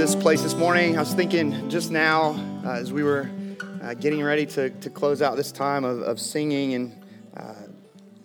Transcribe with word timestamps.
this 0.00 0.16
place 0.16 0.40
this 0.40 0.54
morning. 0.54 0.96
I 0.96 1.00
was 1.00 1.12
thinking 1.12 1.68
just 1.68 1.90
now 1.90 2.30
uh, 2.64 2.70
as 2.70 2.90
we 2.90 3.02
were 3.02 3.28
uh, 3.82 3.92
getting 3.92 4.22
ready 4.22 4.46
to, 4.46 4.70
to 4.70 4.88
close 4.88 5.20
out 5.20 5.36
this 5.36 5.52
time 5.52 5.84
of, 5.84 6.00
of 6.00 6.18
singing 6.18 6.72
and 6.72 7.04
uh, 7.36 7.52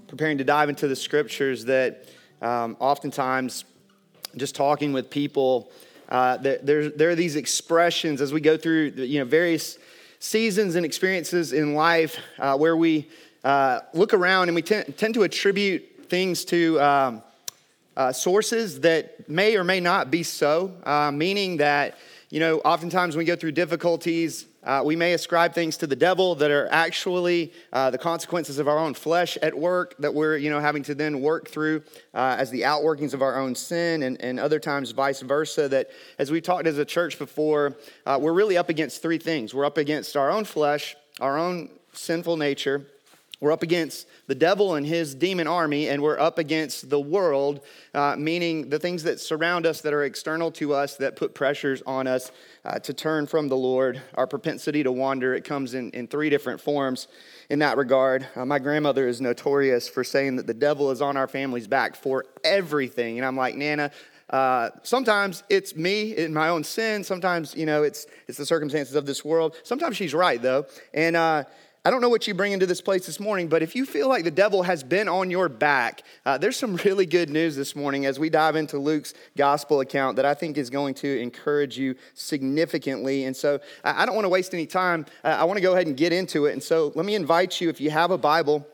preparing 0.07 0.37
to 0.37 0.45
dive 0.45 0.69
into 0.69 0.87
the 0.87 0.95
scriptures 0.95 1.65
that 1.65 2.07
um, 2.41 2.77
oftentimes 2.79 3.65
just 4.37 4.55
talking 4.55 4.93
with 4.93 5.09
people, 5.09 5.69
uh, 6.07 6.37
there, 6.37 6.59
there, 6.63 6.89
there 6.91 7.09
are 7.09 7.15
these 7.15 7.35
expressions 7.35 8.21
as 8.21 8.31
we 8.31 8.39
go 8.39 8.55
through 8.55 8.93
you 8.95 9.19
know, 9.19 9.25
various 9.25 9.77
seasons 10.19 10.75
and 10.75 10.85
experiences 10.85 11.51
in 11.51 11.73
life 11.73 12.17
uh, 12.39 12.55
where 12.57 12.77
we 12.77 13.05
uh, 13.43 13.81
look 13.93 14.13
around 14.13 14.47
and 14.47 14.55
we 14.55 14.61
tend, 14.61 14.97
tend 14.97 15.13
to 15.13 15.23
attribute 15.23 16.07
things 16.07 16.45
to. 16.45 16.79
Um, 16.79 17.21
uh, 17.97 18.11
sources 18.11 18.81
that 18.81 19.29
may 19.29 19.55
or 19.55 19.63
may 19.63 19.79
not 19.79 20.11
be 20.11 20.23
so, 20.23 20.73
uh, 20.83 21.11
meaning 21.11 21.57
that, 21.57 21.97
you 22.29 22.39
know, 22.39 22.59
oftentimes 22.59 23.15
when 23.15 23.21
we 23.23 23.25
go 23.25 23.35
through 23.35 23.51
difficulties, 23.51 24.45
uh, 24.63 24.81
we 24.83 24.95
may 24.95 25.13
ascribe 25.13 25.53
things 25.53 25.77
to 25.77 25.85
the 25.85 25.95
devil 25.95 26.33
that 26.33 26.49
are 26.49 26.67
actually 26.71 27.53
uh, 27.71 27.91
the 27.91 27.97
consequences 27.97 28.57
of 28.57 28.67
our 28.67 28.79
own 28.79 28.95
flesh 28.95 29.37
at 29.43 29.55
work 29.55 29.95
that 29.99 30.13
we're, 30.13 30.37
you 30.37 30.49
know, 30.49 30.59
having 30.59 30.81
to 30.81 30.95
then 30.95 31.21
work 31.21 31.47
through 31.47 31.83
uh, 32.15 32.35
as 32.39 32.49
the 32.49 32.61
outworkings 32.61 33.13
of 33.13 33.21
our 33.21 33.39
own 33.39 33.53
sin, 33.53 34.01
and, 34.01 34.19
and 34.21 34.39
other 34.39 34.59
times 34.59 34.89
vice 34.89 35.21
versa. 35.21 35.69
That 35.69 35.91
as 36.17 36.31
we 36.31 36.41
talked 36.41 36.65
as 36.65 36.79
a 36.79 36.85
church 36.85 37.19
before, 37.19 37.77
uh, 38.07 38.17
we're 38.19 38.33
really 38.33 38.57
up 38.57 38.69
against 38.69 39.03
three 39.03 39.19
things. 39.19 39.53
We're 39.53 39.65
up 39.65 39.77
against 39.77 40.17
our 40.17 40.31
own 40.31 40.45
flesh, 40.45 40.95
our 41.21 41.37
own 41.37 41.69
sinful 41.93 42.37
nature, 42.37 42.87
we're 43.41 43.51
up 43.51 43.63
against 43.63 44.07
the 44.27 44.35
devil 44.35 44.75
and 44.75 44.85
his 44.85 45.13
demon 45.13 45.47
army, 45.47 45.89
and 45.89 46.01
we're 46.01 46.19
up 46.19 46.37
against 46.37 46.89
the 46.89 46.99
world, 46.99 47.61
uh, 47.93 48.15
meaning 48.17 48.69
the 48.69 48.79
things 48.79 49.03
that 49.03 49.19
surround 49.19 49.65
us 49.65 49.81
that 49.81 49.93
are 49.93 50.03
external 50.03 50.51
to 50.51 50.73
us 50.73 50.95
that 50.97 51.15
put 51.15 51.33
pressures 51.33 51.83
on 51.85 52.07
us 52.07 52.31
uh, 52.63 52.79
to 52.79 52.93
turn 52.93 53.27
from 53.27 53.47
the 53.49 53.57
Lord. 53.57 54.01
Our 54.13 54.27
propensity 54.27 54.83
to 54.83 54.91
wander, 54.91 55.35
it 55.35 55.43
comes 55.43 55.73
in, 55.73 55.91
in 55.91 56.07
three 56.07 56.29
different 56.29 56.61
forms 56.61 57.07
in 57.49 57.59
that 57.59 57.77
regard. 57.77 58.25
Uh, 58.35 58.45
my 58.45 58.59
grandmother 58.59 59.07
is 59.07 59.19
notorious 59.19 59.87
for 59.87 60.03
saying 60.03 60.37
that 60.37 60.47
the 60.47 60.53
devil 60.53 60.91
is 60.91 61.01
on 61.01 61.17
our 61.17 61.27
family's 61.27 61.67
back 61.67 61.95
for 61.95 62.25
everything. 62.43 63.17
And 63.17 63.25
I'm 63.25 63.35
like, 63.35 63.55
Nana, 63.55 63.91
uh, 64.29 64.71
sometimes 64.81 65.43
it's 65.49 65.75
me 65.75 66.15
in 66.15 66.33
my 66.33 66.49
own 66.49 66.63
sin. 66.63 67.03
Sometimes, 67.03 67.53
you 67.55 67.65
know, 67.65 67.83
it's, 67.83 68.07
it's 68.27 68.37
the 68.37 68.45
circumstances 68.45 68.95
of 68.95 69.05
this 69.05 69.23
world. 69.23 69.55
Sometimes 69.63 69.95
she's 69.97 70.13
right, 70.13 70.41
though. 70.41 70.65
And, 70.93 71.15
uh, 71.15 71.43
I 71.87 71.91
don't 71.91 72.01
know 72.01 72.09
what 72.09 72.25
you 72.25 72.33
bring 72.33 72.51
into 72.51 72.65
this 72.65 72.81
place 72.81 73.05
this 73.05 73.19
morning, 73.19 73.47
but 73.47 73.61
if 73.61 73.75
you 73.75 73.85
feel 73.85 74.09
like 74.09 74.23
the 74.23 74.31
devil 74.31 74.63
has 74.63 74.83
been 74.83 75.07
on 75.07 75.29
your 75.29 75.47
back, 75.47 76.01
uh, 76.25 76.35
there's 76.35 76.57
some 76.57 76.77
really 76.77 77.05
good 77.05 77.29
news 77.29 77.55
this 77.55 77.75
morning 77.75 78.07
as 78.07 78.17
we 78.17 78.27
dive 78.27 78.55
into 78.55 78.79
Luke's 78.79 79.13
gospel 79.37 79.81
account 79.81 80.15
that 80.15 80.25
I 80.25 80.33
think 80.33 80.57
is 80.57 80.71
going 80.71 80.95
to 80.95 81.21
encourage 81.21 81.77
you 81.77 81.93
significantly. 82.15 83.25
And 83.25 83.35
so 83.37 83.59
I 83.83 84.07
don't 84.07 84.15
want 84.15 84.25
to 84.25 84.29
waste 84.29 84.55
any 84.55 84.65
time. 84.65 85.05
Uh, 85.23 85.27
I 85.27 85.43
want 85.43 85.57
to 85.57 85.61
go 85.61 85.73
ahead 85.73 85.85
and 85.85 85.95
get 85.95 86.11
into 86.11 86.47
it. 86.47 86.53
And 86.53 86.63
so 86.63 86.91
let 86.95 87.05
me 87.05 87.13
invite 87.13 87.61
you, 87.61 87.69
if 87.69 87.79
you 87.79 87.91
have 87.91 88.09
a 88.09 88.17
Bible, 88.17 88.67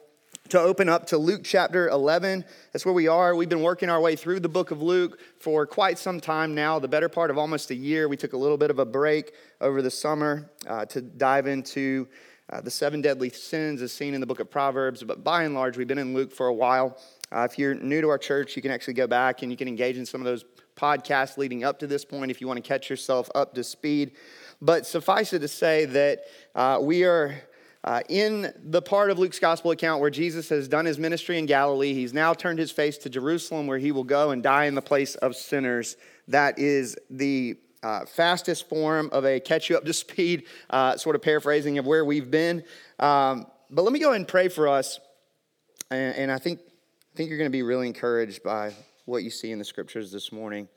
to 0.48 0.60
open 0.60 0.88
up 0.88 1.08
to 1.08 1.18
Luke 1.18 1.42
chapter 1.44 1.90
11. 1.90 2.46
That's 2.72 2.86
where 2.86 2.94
we 2.94 3.10
are. 3.10 3.36
We've 3.36 3.50
been 3.50 3.62
working 3.62 3.90
our 3.90 4.00
way 4.00 4.16
through 4.16 4.40
the 4.40 4.50
book 4.50 4.72
of 4.72 4.82
Luke 4.82 5.20
for 5.40 5.66
quite 5.66 5.98
some 6.00 6.22
time 6.22 6.56
now, 6.56 6.80
the 6.80 6.88
better 6.88 7.10
part 7.10 7.30
of 7.30 7.38
almost 7.38 7.72
a 7.72 7.76
year. 7.76 8.08
We 8.08 8.18
took 8.18 8.32
a 8.32 8.38
little 8.38 8.58
bit 8.58 8.70
of 8.70 8.80
a 8.80 8.86
break 8.86 9.34
over 9.60 9.82
the 9.82 9.92
summer 9.92 10.50
uh, 10.66 10.86
to 10.86 11.02
dive 11.02 11.48
into 11.48 12.08
uh, 12.52 12.62
the 12.62 12.72
seven 12.72 13.02
deadly 13.02 13.30
sins 13.30 13.82
is 13.82 13.94
seen 13.94 14.14
in 14.14 14.22
the 14.22 14.28
book 14.28 14.40
of 14.40 14.50
Proverbs, 14.50 15.04
but 15.04 15.24
by 15.24 15.44
and 15.44 15.56
large, 15.56 15.78
we've 15.78 15.88
been 15.88 15.98
in 15.98 16.14
Luke 16.14 16.32
for 16.34 16.48
a 16.48 16.54
while. 16.54 16.98
Uh, 17.32 17.48
if 17.50 17.58
you're 17.58 17.76
new 17.76 18.02
to 18.02 18.10
our 18.10 18.18
church, 18.18 18.56
you 18.56 18.62
can 18.62 18.72
actually 18.72 18.94
go 18.94 19.08
back 19.08 19.42
and 19.42 19.52
you 19.52 19.58
can 19.58 19.68
engage 19.68 19.98
in 19.98 20.06
some 20.06 20.20
of 20.20 20.26
those 20.26 20.44
podcasts 20.76 21.38
leading 21.38 21.64
up 21.64 21.80
to 21.80 21.88
this 21.88 22.04
point 22.04 22.30
if 22.30 22.42
you 22.42 22.48
want 22.48 22.62
to 22.62 22.68
catch 22.68 22.90
yourself 22.90 23.30
up 23.36 23.54
to 23.54 23.64
speed. 23.64 24.12
But 24.62 24.86
suffice 24.86 25.32
it 25.32 25.40
to 25.40 25.48
say 25.48 25.86
that 25.86 26.24
uh, 26.54 26.80
we 26.82 27.06
are 27.06 27.36
uh, 27.84 28.02
in 28.10 28.54
the 28.64 28.82
part 28.82 29.10
of 29.10 29.18
Luke's 29.18 29.40
gospel 29.40 29.72
account 29.72 30.02
where 30.02 30.10
Jesus 30.10 30.50
has 30.50 30.68
done 30.68 30.86
his 30.86 31.00
ministry 31.00 31.40
in 31.40 31.46
Galilee. 31.46 31.94
He's 31.94 32.14
now 32.14 32.34
turned 32.34 32.60
his 32.60 32.72
face 32.72 32.98
to 33.00 33.10
Jerusalem 33.10 33.66
where 33.66 33.80
he 33.80 33.92
will 33.92 34.04
go 34.04 34.32
and 34.32 34.44
die 34.44 34.66
in 34.66 34.76
the 34.76 34.82
place 34.82 35.16
of 35.16 35.36
sinners. 35.36 35.96
That 36.28 36.60
is 36.60 36.98
the 37.10 37.58
uh, 37.84 38.06
fastest 38.06 38.70
form 38.70 39.10
of 39.12 39.26
a 39.26 39.40
catch 39.40 39.70
you 39.70 39.78
up 39.78 39.86
to 39.86 39.94
speed 39.94 40.44
uh, 40.70 40.98
sort 40.98 41.16
of 41.16 41.22
paraphrasing 41.22 41.78
of 41.78 41.86
where 41.86 42.06
we've 42.06 42.32
been. 42.32 42.64
Um, 43.00 43.48
but 43.70 43.84
let 43.84 43.94
me 43.94 44.00
go 44.00 44.10
ahead 44.10 44.18
and 44.18 44.28
pray 44.28 44.48
for 44.48 44.68
us. 44.68 45.00
And, 45.90 46.16
and 46.16 46.32
I 46.32 46.38
think, 46.38 46.60
I 46.62 47.18
think 47.18 47.30
you're 47.30 47.38
going 47.38 47.50
to 47.50 47.52
be 47.52 47.64
really 47.64 47.88
encouraged 47.88 48.44
by 48.44 48.74
what 49.06 49.24
you 49.24 49.30
see 49.30 49.52
in 49.52 49.60
the 49.60 49.66
scriptures 49.66 50.12
this 50.12 50.32
morning. 50.32 50.68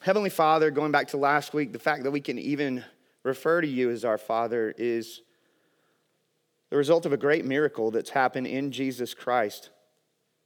Heavenly 0.00 0.30
Father, 0.30 0.70
going 0.70 0.92
back 0.92 1.08
to 1.08 1.16
last 1.16 1.52
week, 1.52 1.72
the 1.72 1.78
fact 1.78 2.04
that 2.04 2.10
we 2.10 2.20
can 2.20 2.38
even 2.38 2.84
refer 3.24 3.60
to 3.60 3.66
you 3.66 3.90
as 3.90 4.04
our 4.04 4.16
Father 4.16 4.72
is 4.78 5.22
the 6.70 6.76
result 6.76 7.04
of 7.04 7.12
a 7.12 7.16
great 7.16 7.44
miracle 7.44 7.90
that's 7.90 8.10
happened 8.10 8.46
in 8.46 8.70
Jesus 8.70 9.12
Christ, 9.12 9.70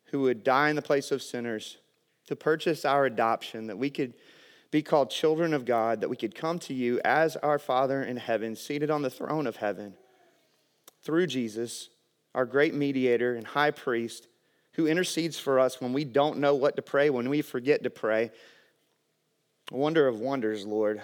who 0.07 0.21
would 0.23 0.43
die 0.43 0.71
in 0.71 0.77
the 0.77 0.83
place 0.83 1.11
of 1.11 1.23
sinners 1.23 1.79
to 2.27 2.37
purchase 2.37 2.85
our 2.85 3.05
adoption, 3.07 3.67
that 3.67 3.79
we 3.79 3.91
could 3.91 4.15
be 4.71 4.83
called 4.83 5.11
children 5.11 5.53
of 5.53 5.65
God, 5.65 6.01
that 6.01 6.09
we 6.09 6.17
could 6.17 6.35
come 6.35 6.59
to 6.61 6.75
you 6.75 7.01
as 7.05 7.37
our 7.37 7.59
Father 7.59 8.03
in 8.03 8.17
heaven, 8.17 8.57
seated 8.57 8.91
on 8.91 9.03
the 9.03 9.11
throne 9.11 9.47
of 9.47 9.57
heaven, 9.57 9.95
through 11.03 11.27
Jesus, 11.27 11.91
our 12.35 12.47
great 12.47 12.75
mediator 12.75 13.35
and 13.35 13.47
high 13.47 13.71
priest, 13.71 14.29
who 14.75 14.87
intercedes 14.87 15.39
for 15.39 15.61
us 15.61 15.81
when 15.81 15.93
we 15.93 16.05
don't 16.05 16.39
know 16.39 16.55
what 16.55 16.77
to 16.77 16.83
pray, 16.83 17.11
when 17.11 17.29
we 17.29 17.43
forget 17.43 17.83
to 17.83 17.91
pray. 17.91 18.31
A 19.71 19.77
wonder 19.77 20.09
of 20.09 20.19
wonders, 20.19 20.65
Lord. 20.65 21.03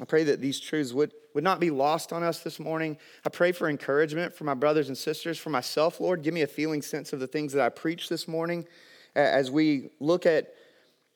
I 0.00 0.04
pray 0.04 0.24
that 0.24 0.40
these 0.40 0.60
truths 0.60 0.92
would, 0.92 1.12
would 1.34 1.44
not 1.44 1.60
be 1.60 1.70
lost 1.70 2.12
on 2.12 2.22
us 2.22 2.40
this 2.40 2.60
morning. 2.60 2.98
I 3.24 3.30
pray 3.30 3.52
for 3.52 3.70
encouragement 3.70 4.34
for 4.34 4.44
my 4.44 4.54
brothers 4.54 4.88
and 4.88 4.98
sisters, 4.98 5.38
for 5.38 5.50
myself, 5.50 6.00
Lord. 6.00 6.22
Give 6.22 6.34
me 6.34 6.42
a 6.42 6.46
feeling 6.46 6.82
sense 6.82 7.14
of 7.14 7.20
the 7.20 7.26
things 7.26 7.54
that 7.54 7.64
I 7.64 7.70
preach 7.70 8.10
this 8.10 8.28
morning 8.28 8.66
as 9.18 9.50
we 9.50 9.90
look 10.00 10.26
at 10.26 10.54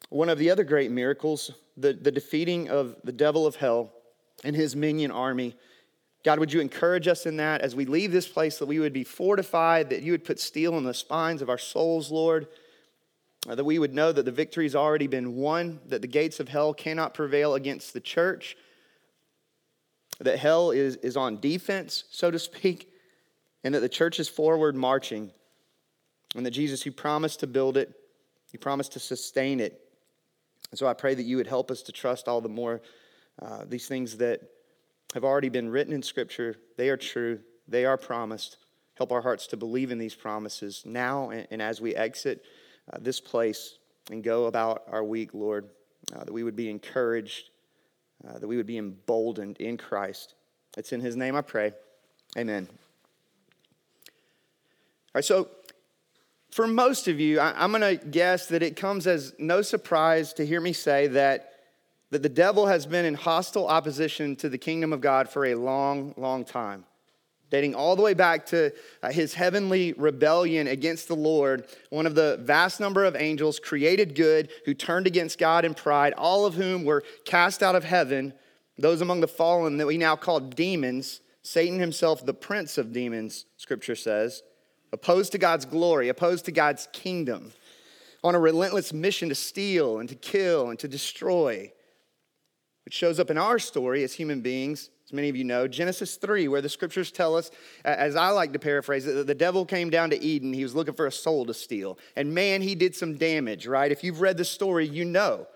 one 0.09 0.29
of 0.29 0.39
the 0.39 0.51
other 0.51 0.65
great 0.65 0.91
miracles, 0.91 1.53
the, 1.77 1.93
the 1.93 2.11
defeating 2.11 2.69
of 2.69 2.97
the 3.05 3.13
devil 3.13 3.47
of 3.47 3.57
hell 3.57 3.93
and 4.45 4.55
his 4.55 4.77
minion 4.77 5.11
army. 5.11 5.55
God, 6.25 6.39
would 6.39 6.53
you 6.53 6.61
encourage 6.61 7.09
us 7.09 7.27
in 7.27 7.37
that 7.39 7.63
as 7.63 7.75
we 7.75 7.85
leave 7.85 8.13
this 8.13 8.29
place 8.29 8.59
that 8.59 8.67
we 8.67 8.79
would 8.79 8.93
be 8.93 9.05
fortified, 9.05 9.91
that 9.91 10.03
you 10.03 10.13
would 10.13 10.25
put 10.25 10.39
steel 10.39 10.77
in 10.79 10.85
the 10.85 10.95
spines 10.95 11.43
of 11.43 11.49
our 11.49 11.59
souls, 11.59 12.11
Lord, 12.11 12.47
uh, 13.49 13.55
that 13.55 13.65
we 13.65 13.79
would 13.79 13.95
know 13.95 14.13
that 14.13 14.25
the 14.25 14.31
victory 14.31 14.65
has 14.65 14.77
already 14.77 15.07
been 15.07 15.35
won, 15.35 15.81
that 15.87 16.03
the 16.03 16.09
gates 16.09 16.39
of 16.39 16.49
hell 16.49 16.75
cannot 16.75 17.15
prevail 17.15 17.55
against 17.55 17.93
the 17.93 18.01
church, 18.01 18.57
that 20.21 20.39
hell 20.39 20.71
is, 20.71 20.97
is 20.97 21.17
on 21.17 21.41
defense, 21.41 22.05
so 22.11 22.31
to 22.31 22.39
speak, 22.39 22.93
and 23.65 23.75
that 23.75 23.81
the 23.81 23.89
church 23.89 24.21
is 24.21 24.29
forward 24.29 24.77
marching 24.77 25.33
and 26.35 26.47
that 26.47 26.51
Jesus, 26.51 26.85
you 26.87 26.93
promised 26.93 27.41
to 27.41 27.47
build 27.47 27.77
it, 27.77 27.93
you 28.53 28.59
promised 28.59 28.93
to 28.93 28.99
sustain 28.99 29.61
it. 29.61 29.81
And 30.71 30.79
so 30.79 30.87
I 30.87 30.95
pray 30.95 31.15
that 31.15 31.23
you 31.23 31.37
would 31.37 31.47
help 31.47 31.71
us 31.71 31.83
to 31.83 31.93
trust 31.93 32.29
all 32.29 32.41
the 32.41 32.49
more 32.49 32.81
uh, 33.41 33.65
these 33.67 33.89
things 33.89 34.17
that 34.19 34.41
have 35.15 35.25
already 35.25 35.49
been 35.49 35.69
written 35.69 35.93
in 35.93 36.03
Scripture. 36.03 36.57
They 36.77 36.89
are 36.89 36.97
true, 36.97 37.41
they 37.69 37.85
are 37.85 37.97
promised. 37.97 38.57
Help 38.95 39.13
our 39.13 39.23
hearts 39.23 39.47
to 39.49 39.57
believe 39.57 39.91
in 39.91 39.99
these 39.99 40.15
promises 40.15 40.83
now 40.85 41.31
and, 41.31 41.47
and 41.51 41.63
as 41.63 41.81
we 41.81 41.95
exit 41.95 42.45
uh, 42.93 42.99
this 43.01 43.21
place 43.21 43.79
and 44.11 44.23
go 44.23 44.47
about 44.47 44.83
our 44.91 45.05
week, 45.05 45.33
Lord, 45.33 45.69
uh, 46.15 46.25
that 46.25 46.33
we 46.33 46.43
would 46.43 46.57
be 46.57 46.69
encouraged, 46.69 47.51
uh, 48.29 48.39
that 48.39 48.47
we 48.47 48.57
would 48.57 48.67
be 48.67 48.79
emboldened 48.79 49.57
in 49.59 49.77
Christ. 49.77 50.35
It's 50.77 50.93
in 50.93 51.01
His 51.01 51.17
name 51.17 51.37
I 51.37 51.43
pray. 51.43 51.73
Amen. 52.37 52.69
All 55.15 55.19
right, 55.19 55.25
so 55.25 55.49
for 56.53 56.67
most 56.67 57.09
of 57.09 57.19
you, 57.19 57.41
I, 57.41 57.65
am 57.65 57.73
going 57.73 57.99
to 57.99 58.05
guess 58.05 58.47
that 58.49 58.63
it 58.63 58.77
comes 58.77 59.07
as 59.07 59.33
no 59.39 59.63
surprise 59.63 60.35
to 60.35 60.45
hear 60.45 60.61
me 60.61 60.75
say 60.75 61.07
that, 61.09 61.55
that 62.11 62.23
the 62.23 62.29
devil 62.29 62.67
has 62.67 62.85
been 62.85 63.07
in 63.07 63.15
hostile 63.15 63.67
opposition 63.67 64.37
to 64.37 64.51
the 64.51 64.59
kingdom 64.59 64.93
of 64.93 65.01
God 65.01 65.31
for 65.31 65.47
a 65.47 65.55
long, 65.55 66.13
long 66.19 66.45
time. 66.45 66.85
Dating 67.49 67.75
all 67.75 67.97
the 67.97 68.03
way 68.03 68.13
back 68.13 68.45
to 68.47 68.71
uh, 69.03 69.11
his 69.11 69.33
heavenly 69.33 69.95
rebellion 69.95 70.67
against 70.67 71.09
the 71.09 71.17
Lord, 71.17 71.67
one 71.89 72.07
of 72.07 72.15
the 72.15 72.39
vast 72.43 72.81
number 72.81 73.05
of 73.05 73.17
angels 73.17 73.59
created 73.59 74.15
good 74.15 74.51
who 74.67 74.75
turned 74.75 75.07
against 75.07 75.39
God 75.39 75.65
in 75.65 75.73
pride, 75.73 76.13
all 76.19 76.45
of 76.45 76.55
whom 76.55 76.85
were 76.85 77.03
cast 77.25 77.63
out 77.63 77.75
of 77.75 77.85
heaven, 77.85 78.35
those 78.77 79.01
among 79.01 79.23
the 79.23 79.29
fallen 79.29 79.79
that 79.79 79.87
we 79.87 79.97
now 79.97 80.17
call 80.17 80.39
demons, 80.39 81.23
Satan 81.41 81.79
himself, 81.79 82.25
the 82.25 82.35
prince 82.35 82.77
of 82.77 82.93
demons, 82.93 83.47
scripture 83.57 83.97
says 83.97 84.43
opposed 84.93 85.33
to 85.33 85.39
God's 85.39 85.65
glory, 85.65 86.09
opposed 86.09 86.45
to 86.47 86.53
God's 86.53 86.89
kingdom, 86.93 87.53
on 88.25 88.35
a 88.35 88.39
relentless 88.39 88.93
mission 88.93 89.29
to 89.31 89.35
steal 89.35 89.99
and 89.99 90.09
to 90.09 90.15
kill 90.15 90.71
and 90.71 90.79
to 90.79 90.89
destroy, 90.89 91.73
which 92.85 92.95
shows 92.95 93.19
up 93.19 93.31
in 93.31 93.39
our 93.39 93.59
story 93.59 94.05
as 94.05 94.13
human 94.13 94.41
beings, 94.41 94.91
as 95.05 95.13
many 95.13 95.29
of 95.29 95.37
you 95.37 95.45
know, 95.45 95.67
Genesis 95.67 96.17
3, 96.17 96.47
where 96.49 96.61
the 96.61 96.69
scriptures 96.69 97.11
tell 97.11 97.35
us, 97.37 97.51
as 97.85 98.15
I 98.15 98.29
like 98.29 98.53
to 98.53 98.59
paraphrase 98.59 99.07
it, 99.07 99.15
that 99.15 99.27
the 99.27 99.35
devil 99.35 99.65
came 99.65 99.91
down 99.91 100.11
to 100.11 100.23
Eden. 100.23 100.53
He 100.53 100.63
was 100.63 100.75
looking 100.75 100.95
for 100.95 101.07
a 101.07 101.13
soul 101.13 101.47
to 101.47 101.55
steal. 101.55 101.99
And 102.17 102.35
man, 102.35 102.63
he 102.63 102.75
did 102.75 102.95
some 102.95 103.17
damage, 103.17 103.67
right? 103.67 103.91
If 103.91 104.05
you've 104.05 104.21
read 104.21 104.37
the 104.37 104.45
story, 104.45 104.87
you 104.87 105.05
know. 105.05 105.49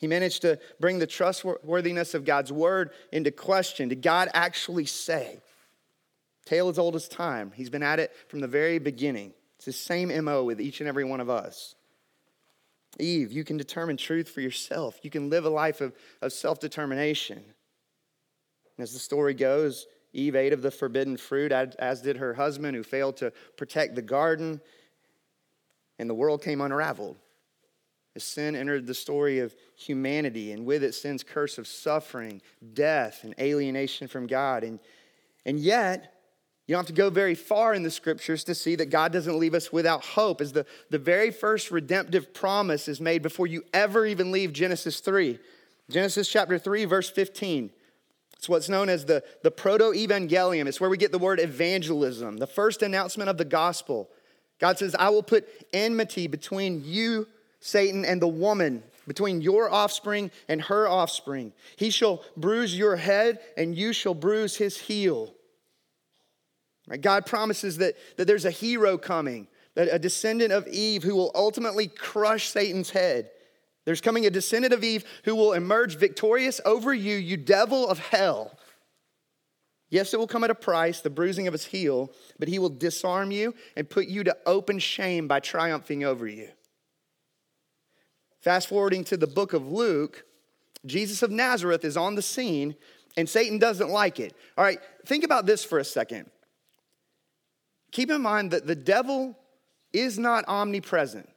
He 0.00 0.06
managed 0.06 0.42
to 0.42 0.58
bring 0.80 0.98
the 0.98 1.06
trustworthiness 1.06 2.14
of 2.14 2.24
God's 2.24 2.50
word 2.50 2.90
into 3.12 3.30
question. 3.30 3.88
Did 3.88 4.00
God 4.00 4.30
actually 4.32 4.86
say? 4.86 5.40
Tale 6.44 6.68
as 6.68 6.78
old 6.78 6.96
as 6.96 7.08
time. 7.08 7.52
He's 7.54 7.70
been 7.70 7.82
at 7.82 8.00
it 8.00 8.12
from 8.28 8.40
the 8.40 8.48
very 8.48 8.78
beginning. 8.78 9.32
It's 9.56 9.66
the 9.66 9.72
same 9.72 10.24
MO 10.24 10.44
with 10.44 10.60
each 10.60 10.80
and 10.80 10.88
every 10.88 11.04
one 11.04 11.20
of 11.20 11.28
us. 11.28 11.74
Eve, 12.98 13.30
you 13.32 13.44
can 13.44 13.56
determine 13.56 13.96
truth 13.96 14.28
for 14.28 14.40
yourself. 14.40 14.98
You 15.02 15.10
can 15.10 15.30
live 15.30 15.44
a 15.44 15.50
life 15.50 15.80
of, 15.80 15.94
of 16.20 16.32
self 16.32 16.58
determination. 16.58 17.42
As 18.78 18.92
the 18.92 18.98
story 18.98 19.34
goes, 19.34 19.86
Eve 20.12 20.34
ate 20.34 20.52
of 20.52 20.62
the 20.62 20.70
forbidden 20.70 21.16
fruit, 21.16 21.52
as 21.52 22.02
did 22.02 22.16
her 22.16 22.34
husband, 22.34 22.74
who 22.74 22.82
failed 22.82 23.16
to 23.18 23.32
protect 23.56 23.94
the 23.94 24.02
garden, 24.02 24.60
and 25.98 26.10
the 26.10 26.14
world 26.14 26.42
came 26.42 26.60
unraveled. 26.60 27.16
As 28.16 28.24
sin 28.24 28.56
entered 28.56 28.86
the 28.86 28.94
story 28.94 29.38
of 29.38 29.54
humanity, 29.76 30.50
and 30.50 30.66
with 30.66 30.82
it, 30.82 30.94
sin's 30.94 31.22
curse 31.22 31.58
of 31.58 31.68
suffering, 31.68 32.42
death, 32.72 33.22
and 33.22 33.34
alienation 33.38 34.08
from 34.08 34.26
God. 34.26 34.64
And, 34.64 34.80
and 35.46 35.60
yet, 35.60 36.19
you 36.66 36.74
don't 36.74 36.80
have 36.80 36.86
to 36.86 36.92
go 36.92 37.10
very 37.10 37.34
far 37.34 37.74
in 37.74 37.82
the 37.82 37.90
scriptures 37.90 38.44
to 38.44 38.54
see 38.54 38.76
that 38.76 38.90
God 38.90 39.12
doesn't 39.12 39.38
leave 39.38 39.54
us 39.54 39.72
without 39.72 40.04
hope, 40.04 40.40
as 40.40 40.52
the, 40.52 40.64
the 40.90 40.98
very 40.98 41.30
first 41.30 41.70
redemptive 41.70 42.32
promise 42.32 42.86
is 42.86 43.00
made 43.00 43.22
before 43.22 43.46
you 43.46 43.64
ever 43.72 44.06
even 44.06 44.30
leave 44.30 44.52
Genesis 44.52 45.00
3. 45.00 45.38
Genesis 45.90 46.28
chapter 46.28 46.58
3, 46.58 46.84
verse 46.84 47.10
15. 47.10 47.70
It's 48.34 48.48
what's 48.48 48.68
known 48.68 48.88
as 48.88 49.04
the, 49.04 49.22
the 49.42 49.50
proto 49.50 49.92
evangelium. 49.92 50.66
It's 50.66 50.80
where 50.80 50.88
we 50.88 50.96
get 50.96 51.12
the 51.12 51.18
word 51.18 51.40
evangelism, 51.40 52.38
the 52.38 52.46
first 52.46 52.82
announcement 52.82 53.28
of 53.28 53.36
the 53.36 53.44
gospel. 53.44 54.08
God 54.58 54.78
says, 54.78 54.94
I 54.98 55.10
will 55.10 55.22
put 55.22 55.48
enmity 55.72 56.26
between 56.26 56.82
you, 56.84 57.26
Satan, 57.60 58.04
and 58.04 58.22
the 58.22 58.28
woman, 58.28 58.82
between 59.06 59.40
your 59.40 59.70
offspring 59.70 60.30
and 60.48 60.62
her 60.62 60.88
offspring. 60.88 61.52
He 61.76 61.90
shall 61.90 62.22
bruise 62.36 62.78
your 62.78 62.96
head, 62.96 63.40
and 63.56 63.76
you 63.76 63.92
shall 63.92 64.14
bruise 64.14 64.56
his 64.56 64.78
heel. 64.78 65.34
God 66.96 67.26
promises 67.26 67.78
that, 67.78 67.94
that 68.16 68.26
there's 68.26 68.44
a 68.44 68.50
hero 68.50 68.98
coming, 68.98 69.46
that 69.74 69.88
a 69.90 69.98
descendant 69.98 70.52
of 70.52 70.66
Eve 70.66 71.02
who 71.02 71.14
will 71.14 71.30
ultimately 71.34 71.86
crush 71.86 72.48
Satan's 72.48 72.90
head. 72.90 73.30
There's 73.84 74.00
coming 74.00 74.26
a 74.26 74.30
descendant 74.30 74.74
of 74.74 74.84
Eve 74.84 75.04
who 75.24 75.34
will 75.34 75.52
emerge 75.52 75.96
victorious 75.96 76.60
over 76.64 76.92
you, 76.92 77.16
you 77.16 77.36
devil 77.36 77.88
of 77.88 77.98
hell. 77.98 78.58
Yes, 79.88 80.14
it 80.14 80.20
will 80.20 80.28
come 80.28 80.44
at 80.44 80.50
a 80.50 80.54
price, 80.54 81.00
the 81.00 81.10
bruising 81.10 81.48
of 81.48 81.52
his 81.52 81.64
heel, 81.64 82.12
but 82.38 82.48
he 82.48 82.58
will 82.58 82.68
disarm 82.68 83.32
you 83.32 83.54
and 83.76 83.90
put 83.90 84.06
you 84.06 84.22
to 84.24 84.36
open 84.46 84.78
shame 84.78 85.26
by 85.26 85.40
triumphing 85.40 86.04
over 86.04 86.26
you. 86.26 86.48
Fast 88.40 88.68
forwarding 88.68 89.04
to 89.04 89.16
the 89.16 89.26
book 89.26 89.52
of 89.52 89.70
Luke, 89.70 90.24
Jesus 90.86 91.22
of 91.22 91.30
Nazareth 91.30 91.84
is 91.84 91.96
on 91.96 92.14
the 92.14 92.22
scene 92.22 92.76
and 93.16 93.28
Satan 93.28 93.58
doesn't 93.58 93.90
like 93.90 94.20
it. 94.20 94.34
All 94.56 94.64
right, 94.64 94.78
think 95.04 95.24
about 95.24 95.44
this 95.44 95.64
for 95.64 95.78
a 95.78 95.84
second. 95.84 96.30
Keep 97.92 98.10
in 98.10 98.20
mind 98.20 98.50
that 98.52 98.66
the 98.66 98.76
devil 98.76 99.36
is 99.92 100.18
not 100.18 100.44
omnipresent. 100.46 101.28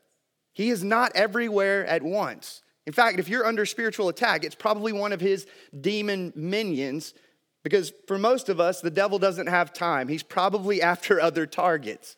He 0.54 0.70
is 0.70 0.84
not 0.84 1.12
everywhere 1.16 1.86
at 1.86 2.04
once. 2.04 2.62
In 2.86 2.94
fact, 2.94 3.20
if 3.20 3.30
you're 3.30 3.46
under 3.46 3.66
spiritual 3.66 4.10
attack, 4.10 4.44
it's 4.44 4.56
probably 4.56 4.92
one 4.92 5.14
of 5.14 5.22
his 5.22 5.48
demon 5.80 6.34
minions 6.36 7.14
because 7.64 7.94
for 8.08 8.18
most 8.18 8.50
of 8.50 8.60
us, 8.60 8.82
the 8.82 8.92
devil 8.92 9.18
doesn't 9.18 9.48
have 9.48 9.74
time. 9.74 10.08
He's 10.10 10.24
probably 10.24 10.82
after 10.94 11.20
other 11.20 11.46
targets. 11.46 12.18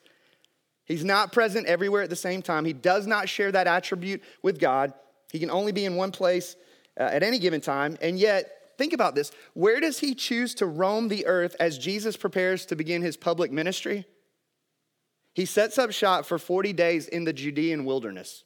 He's 0.85 1.05
not 1.05 1.31
present 1.31 1.67
everywhere 1.67 2.03
at 2.03 2.09
the 2.09 2.15
same 2.15 2.41
time. 2.41 2.65
He 2.65 2.73
does 2.73 3.07
not 3.07 3.29
share 3.29 3.51
that 3.51 3.67
attribute 3.67 4.21
with 4.43 4.59
God. 4.59 4.93
He 5.31 5.39
can 5.39 5.49
only 5.49 5.71
be 5.71 5.85
in 5.85 5.95
one 5.95 6.11
place 6.11 6.55
uh, 6.99 7.03
at 7.03 7.23
any 7.23 7.39
given 7.39 7.61
time. 7.61 7.97
And 8.01 8.19
yet, 8.19 8.51
think 8.77 8.93
about 8.93 9.15
this 9.15 9.31
where 9.53 9.79
does 9.79 9.99
he 9.99 10.13
choose 10.13 10.53
to 10.55 10.65
roam 10.65 11.07
the 11.07 11.25
earth 11.25 11.55
as 11.59 11.77
Jesus 11.77 12.17
prepares 12.17 12.65
to 12.67 12.75
begin 12.75 13.01
his 13.01 13.17
public 13.17 13.51
ministry? 13.51 14.05
He 15.35 15.45
sets 15.45 15.77
up 15.77 15.91
shop 15.91 16.25
for 16.25 16.39
40 16.39 16.71
days 16.71 17.07
in 17.09 17.25
the 17.25 17.33
Judean 17.33 17.83
wilderness. 17.83 18.41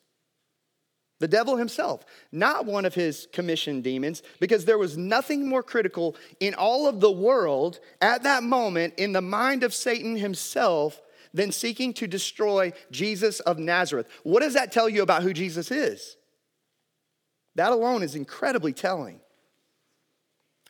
The 1.20 1.28
devil 1.28 1.56
himself, 1.56 2.04
not 2.32 2.66
one 2.66 2.86
of 2.86 2.96
his 2.96 3.28
commissioned 3.32 3.84
demons, 3.84 4.24
because 4.40 4.66
there 4.66 4.78
was 4.78 4.98
nothing 4.98 5.48
more 5.48 5.62
critical 5.62 6.16
in 6.40 6.56
all 6.56 6.88
of 6.88 7.00
the 7.00 7.12
world 7.12 7.80
at 8.02 8.24
that 8.24 8.42
moment 8.42 8.96
in 8.98 9.12
the 9.12 9.22
mind 9.22 9.64
of 9.64 9.74
Satan 9.74 10.16
himself 10.16 11.00
than 11.32 11.52
seeking 11.52 11.94
to 11.94 12.08
destroy 12.08 12.74
Jesus 12.90 13.40
of 13.42 13.60
Nazareth. 13.60 14.08
What 14.24 14.42
does 14.42 14.56
that 14.56 14.72
tell 14.72 14.90
you 14.90 15.04
about 15.04 15.22
who 15.22 15.34
Jesus 15.34 15.70
is? 15.70 16.18
That 17.54 17.72
alone 17.72 18.02
is 18.02 18.16
incredibly 18.16 18.74
telling. 18.74 19.20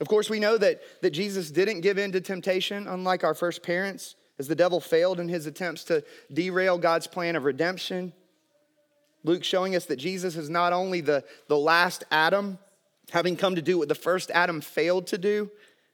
Of 0.01 0.09
course, 0.09 0.29
we 0.29 0.39
know 0.39 0.57
that, 0.57 0.81
that 1.01 1.11
Jesus 1.11 1.49
didn't 1.49 1.81
give 1.81 1.97
in 1.97 2.11
to 2.11 2.19
temptation, 2.19 2.87
unlike 2.87 3.23
our 3.23 3.33
first 3.33 3.63
parents 3.63 4.15
as 4.39 4.47
the 4.47 4.55
devil 4.55 4.79
failed 4.79 5.19
in 5.19 5.27
his 5.27 5.45
attempts 5.45 5.83
to 5.83 6.03
derail 6.33 6.77
God's 6.77 7.07
plan 7.07 7.35
of 7.35 7.43
redemption. 7.43 8.13
Luke 9.25 9.43
showing 9.43 9.75
us 9.75 9.85
that 9.87 9.97
Jesus 9.97 10.37
is 10.37 10.49
not 10.49 10.71
only 10.71 11.01
the, 11.01 11.25
the 11.47 11.57
last 11.57 12.05
Adam, 12.09 12.57
having 13.11 13.35
come 13.35 13.55
to 13.55 13.61
do 13.61 13.77
what 13.77 13.89
the 13.89 13.95
first 13.95 14.31
Adam 14.31 14.61
failed 14.61 15.07
to 15.07 15.17
do, 15.17 15.51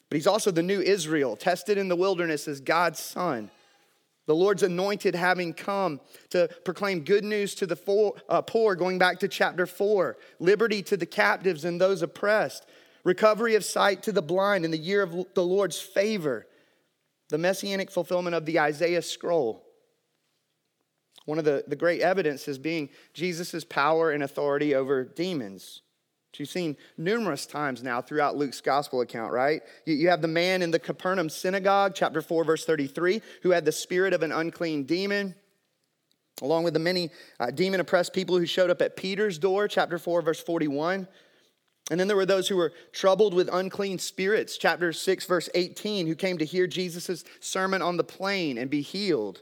but 0.09 0.15
he's 0.15 0.27
also 0.27 0.51
the 0.51 0.61
new 0.61 0.79
Israel, 0.79 1.35
tested 1.35 1.79
in 1.79 1.87
the 1.87 1.95
wilderness 1.95 2.47
as 2.47 2.61
God's 2.61 2.99
son. 2.99 3.49
The 4.27 4.35
Lord's 4.35 4.63
anointed, 4.63 5.15
having 5.15 5.53
come 5.53 5.99
to 6.29 6.47
proclaim 6.63 7.01
good 7.01 7.23
news 7.23 7.55
to 7.55 7.65
the 7.65 8.13
uh, 8.29 8.41
poor, 8.43 8.75
going 8.75 8.99
back 8.99 9.19
to 9.19 9.27
chapter 9.27 9.65
4, 9.65 10.17
liberty 10.39 10.83
to 10.83 10.97
the 10.97 11.05
captives 11.05 11.65
and 11.65 11.81
those 11.81 12.03
oppressed, 12.03 12.65
recovery 13.03 13.55
of 13.55 13.63
sight 13.63 14.03
to 14.03 14.11
the 14.11 14.21
blind 14.21 14.65
in 14.65 14.71
the 14.71 14.77
year 14.77 15.01
of 15.01 15.25
the 15.33 15.43
Lord's 15.43 15.79
favor 15.79 16.45
the 17.29 17.37
messianic 17.37 17.91
fulfillment 17.91 18.35
of 18.35 18.45
the 18.45 18.59
Isaiah 18.59 19.01
scroll. 19.01 19.65
One 21.25 21.39
of 21.39 21.45
the, 21.45 21.63
the 21.67 21.75
great 21.75 22.01
evidences 22.01 22.57
being 22.57 22.89
Jesus' 23.13 23.63
power 23.63 24.11
and 24.11 24.23
authority 24.23 24.75
over 24.75 25.03
demons. 25.03 25.81
Which 26.31 26.41
you've 26.41 26.49
seen 26.49 26.77
numerous 26.97 27.45
times 27.45 27.81
now 27.81 28.01
throughout 28.01 28.35
Luke's 28.35 28.61
gospel 28.61 29.01
account, 29.01 29.33
right? 29.33 29.61
You, 29.85 29.95
you 29.95 30.09
have 30.09 30.21
the 30.21 30.27
man 30.27 30.61
in 30.61 30.69
the 30.69 30.79
Capernaum 30.79 31.29
synagogue, 31.29 31.93
chapter 31.95 32.21
4, 32.21 32.43
verse 32.43 32.65
33, 32.65 33.21
who 33.41 33.51
had 33.51 33.65
the 33.65 33.71
spirit 33.71 34.13
of 34.13 34.21
an 34.21 34.31
unclean 34.31 34.83
demon, 34.83 35.33
along 36.41 36.63
with 36.63 36.73
the 36.73 36.79
many 36.79 37.09
uh, 37.39 37.51
demon 37.51 37.79
oppressed 37.79 38.13
people 38.13 38.37
who 38.37 38.45
showed 38.45 38.69
up 38.69 38.81
at 38.81 38.97
Peter's 38.97 39.39
door, 39.39 39.67
chapter 39.67 39.97
4, 39.97 40.21
verse 40.21 40.41
41. 40.41 41.07
And 41.91 41.99
then 41.99 42.07
there 42.07 42.17
were 42.17 42.25
those 42.25 42.47
who 42.47 42.55
were 42.55 42.73
troubled 42.93 43.33
with 43.33 43.47
unclean 43.51 43.99
spirits, 43.99 44.57
chapter 44.57 44.91
6, 44.91 45.25
verse 45.25 45.49
18, 45.53 46.07
who 46.07 46.15
came 46.15 46.39
to 46.39 46.45
hear 46.45 46.65
Jesus' 46.65 47.23
sermon 47.39 47.81
on 47.81 47.97
the 47.97 48.03
plain 48.03 48.57
and 48.57 48.69
be 48.69 48.81
healed. 48.81 49.41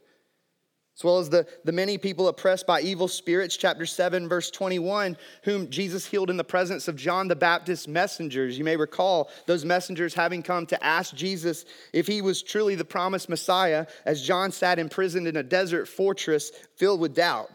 As 0.95 1.03
well 1.03 1.17
as 1.17 1.29
the, 1.29 1.47
the 1.63 1.71
many 1.71 1.97
people 1.97 2.27
oppressed 2.27 2.67
by 2.67 2.81
evil 2.81 3.07
spirits, 3.07 3.57
chapter 3.57 3.85
7, 3.85 4.27
verse 4.27 4.51
21, 4.51 5.17
whom 5.43 5.69
Jesus 5.69 6.05
healed 6.05 6.29
in 6.29 6.37
the 6.37 6.43
presence 6.43 6.87
of 6.87 6.95
John 6.97 7.27
the 7.27 7.35
Baptist's 7.35 7.87
messengers. 7.87 8.59
You 8.59 8.63
may 8.63 8.75
recall 8.75 9.31
those 9.47 9.65
messengers 9.65 10.13
having 10.13 10.43
come 10.43 10.67
to 10.67 10.85
ask 10.85 11.15
Jesus 11.15 11.65
if 11.93 12.05
he 12.05 12.21
was 12.21 12.43
truly 12.43 12.75
the 12.75 12.85
promised 12.85 13.27
Messiah, 13.27 13.87
as 14.05 14.21
John 14.21 14.51
sat 14.51 14.77
imprisoned 14.77 15.27
in 15.27 15.37
a 15.37 15.43
desert 15.43 15.87
fortress 15.87 16.51
filled 16.75 16.99
with 16.99 17.15
doubt. 17.15 17.49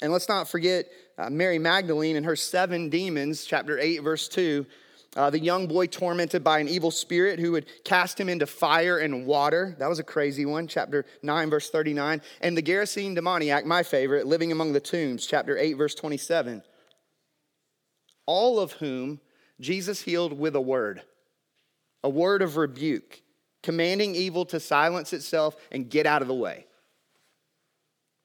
And 0.00 0.10
let's 0.10 0.28
not 0.28 0.48
forget 0.48 0.86
uh, 1.18 1.28
Mary 1.28 1.58
Magdalene 1.58 2.16
and 2.16 2.24
her 2.24 2.36
seven 2.36 2.88
demons, 2.88 3.44
chapter 3.44 3.78
8, 3.78 3.98
verse 3.98 4.28
2. 4.28 4.64
Uh, 5.16 5.30
the 5.30 5.38
young 5.38 5.66
boy 5.66 5.86
tormented 5.86 6.44
by 6.44 6.60
an 6.60 6.68
evil 6.68 6.92
spirit 6.92 7.40
who 7.40 7.52
would 7.52 7.66
cast 7.82 8.20
him 8.20 8.28
into 8.28 8.46
fire 8.46 8.98
and 8.98 9.26
water. 9.26 9.74
That 9.78 9.88
was 9.88 9.98
a 9.98 10.04
crazy 10.04 10.46
one, 10.46 10.68
chapter 10.68 11.06
9, 11.22 11.50
verse 11.50 11.70
39. 11.70 12.20
And 12.40 12.56
the 12.56 12.62
Gerasene 12.62 13.14
demoniac, 13.14 13.66
my 13.66 13.82
favorite, 13.82 14.26
living 14.26 14.52
among 14.52 14.72
the 14.72 14.80
tombs, 14.80 15.26
chapter 15.26 15.58
8, 15.58 15.72
verse 15.72 15.94
27. 15.94 16.62
All 18.26 18.60
of 18.60 18.72
whom 18.72 19.20
Jesus 19.58 20.02
healed 20.02 20.38
with 20.38 20.54
a 20.54 20.60
word, 20.60 21.02
a 22.04 22.08
word 22.08 22.42
of 22.42 22.56
rebuke, 22.56 23.22
commanding 23.62 24.14
evil 24.14 24.44
to 24.44 24.60
silence 24.60 25.12
itself 25.12 25.56
and 25.72 25.90
get 25.90 26.06
out 26.06 26.22
of 26.22 26.28
the 26.28 26.34
way. 26.34 26.67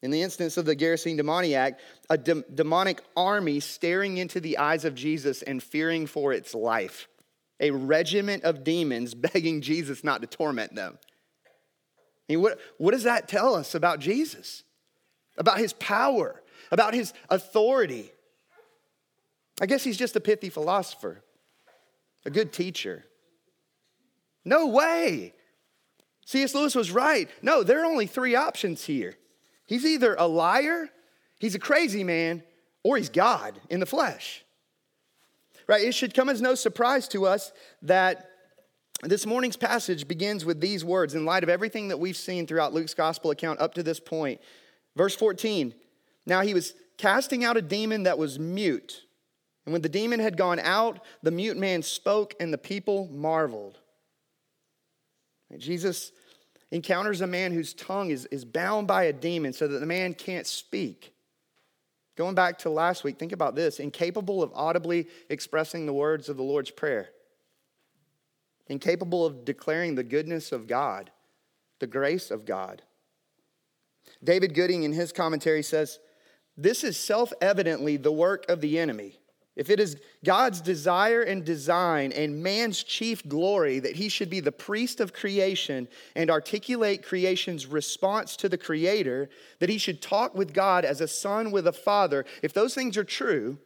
In 0.03 0.11
the 0.11 0.21
instance 0.21 0.57
of 0.57 0.65
the 0.65 0.75
Gerasene 0.75 1.15
demoniac, 1.15 1.79
a 2.09 2.17
de- 2.17 2.43
demonic 2.53 3.01
army 3.15 3.61
staring 3.61 4.17
into 4.17 4.41
the 4.41 4.57
eyes 4.57 4.83
of 4.83 4.95
Jesus 4.95 5.41
and 5.41 5.63
fearing 5.63 6.07
for 6.07 6.33
its 6.33 6.53
life. 6.53 7.07
A 7.61 7.71
regiment 7.71 8.43
of 8.43 8.65
demons 8.65 9.15
begging 9.15 9.61
Jesus 9.61 10.03
not 10.03 10.19
to 10.19 10.27
torment 10.27 10.75
them. 10.75 10.99
I 11.47 12.33
mean, 12.33 12.41
what, 12.41 12.59
what 12.77 12.91
does 12.91 13.03
that 13.03 13.29
tell 13.29 13.55
us 13.55 13.75
about 13.75 13.99
Jesus? 13.99 14.65
About 15.37 15.57
his 15.57 15.71
power, 15.71 16.43
about 16.69 16.93
his 16.93 17.13
authority? 17.29 18.11
I 19.61 19.67
guess 19.67 19.85
he's 19.85 19.97
just 19.97 20.17
a 20.17 20.19
pithy 20.19 20.49
philosopher. 20.49 21.23
a 22.25 22.29
good 22.29 22.51
teacher. 22.51 23.05
No 24.43 24.67
way. 24.67 25.33
C.S. 26.25 26.53
Lewis 26.53 26.75
was 26.75 26.91
right. 26.91 27.29
No, 27.41 27.63
there 27.63 27.81
are 27.81 27.85
only 27.85 28.07
three 28.07 28.35
options 28.35 28.83
here. 28.83 29.15
He's 29.65 29.85
either 29.85 30.15
a 30.15 30.27
liar, 30.27 30.89
he's 31.39 31.55
a 31.55 31.59
crazy 31.59 32.03
man, 32.03 32.43
or 32.83 32.97
he's 32.97 33.09
God 33.09 33.59
in 33.69 33.79
the 33.79 33.85
flesh. 33.85 34.43
Right? 35.67 35.83
It 35.83 35.93
should 35.93 36.13
come 36.13 36.29
as 36.29 36.41
no 36.41 36.55
surprise 36.55 37.07
to 37.09 37.25
us 37.25 37.53
that 37.81 38.29
this 39.03 39.25
morning's 39.25 39.57
passage 39.57 40.07
begins 40.07 40.45
with 40.45 40.61
these 40.61 40.83
words 40.83 41.15
in 41.15 41.25
light 41.25 41.43
of 41.43 41.49
everything 41.49 41.89
that 41.89 41.99
we've 41.99 42.17
seen 42.17 42.47
throughout 42.47 42.73
Luke's 42.73 42.93
gospel 42.93 43.31
account 43.31 43.59
up 43.59 43.73
to 43.75 43.83
this 43.83 43.99
point. 43.99 44.41
Verse 44.95 45.15
14 45.15 45.73
Now 46.25 46.41
he 46.41 46.53
was 46.53 46.73
casting 46.97 47.43
out 47.43 47.57
a 47.57 47.61
demon 47.61 48.03
that 48.03 48.17
was 48.17 48.39
mute. 48.39 49.05
And 49.65 49.71
when 49.71 49.81
the 49.81 49.89
demon 49.89 50.19
had 50.19 50.35
gone 50.35 50.59
out, 50.59 50.99
the 51.21 51.31
mute 51.31 51.57
man 51.57 51.83
spoke, 51.83 52.33
and 52.39 52.51
the 52.51 52.57
people 52.57 53.07
marveled. 53.11 53.79
Jesus 55.57 56.11
encounters 56.73 57.21
a 57.21 57.27
man 57.27 57.51
whose 57.51 57.71
tongue 57.75 58.09
is, 58.09 58.25
is 58.25 58.43
bound 58.43 58.87
by 58.87 59.03
a 59.03 59.13
demon 59.13 59.53
so 59.53 59.67
that 59.67 59.77
the 59.77 59.85
man 59.85 60.15
can't 60.15 60.47
speak. 60.47 61.13
Going 62.17 62.33
back 62.33 62.57
to 62.59 62.69
last 62.71 63.03
week, 63.03 63.19
think 63.19 63.31
about 63.31 63.55
this 63.55 63.79
incapable 63.79 64.41
of 64.41 64.51
audibly 64.55 65.07
expressing 65.29 65.85
the 65.85 65.93
words 65.93 66.29
of 66.29 66.37
the 66.37 66.43
Lord's 66.43 66.71
Prayer, 66.71 67.09
incapable 68.67 69.23
of 69.23 69.45
declaring 69.45 69.93
the 69.93 70.03
goodness 70.03 70.51
of 70.51 70.65
God, 70.65 71.11
the 71.79 71.85
grace 71.85 72.31
of 72.31 72.43
God. 72.43 72.81
David 74.23 74.55
Gooding, 74.55 74.81
in 74.81 74.93
his 74.93 75.11
commentary, 75.11 75.61
says, 75.61 75.99
This 76.57 76.83
is 76.83 76.97
self 76.97 77.31
evidently 77.39 77.97
the 77.97 78.11
work 78.11 78.45
of 78.49 78.61
the 78.61 78.79
enemy 78.79 79.19
if 79.55 79.69
it 79.69 79.79
is 79.79 79.97
God's 80.25 80.61
desire 80.61 81.21
and 81.21 81.45
design 81.45 82.11
and 82.11 82.41
man's 82.41 82.83
chief 82.83 83.27
glory 83.27 83.79
that 83.79 83.95
he 83.95 84.09
should 84.09 84.29
be 84.29 84.39
the 84.39 84.51
priest 84.51 84.99
of 84.99 85.13
creation 85.13 85.87
and 86.15 86.31
articulate 86.31 87.05
creation's 87.05 87.67
response 87.67 88.35
to 88.37 88.49
the 88.49 88.57
Creator, 88.57 89.29
that 89.59 89.69
he 89.69 89.77
should 89.77 90.01
talk 90.01 90.33
with 90.33 90.53
God 90.53 90.85
as 90.85 91.01
a 91.01 91.07
son 91.07 91.51
with 91.51 91.67
a 91.67 91.73
father, 91.73 92.25
if 92.41 92.53
those 92.53 92.73
things 92.73 92.97
are 92.97 93.03
true, 93.03 93.59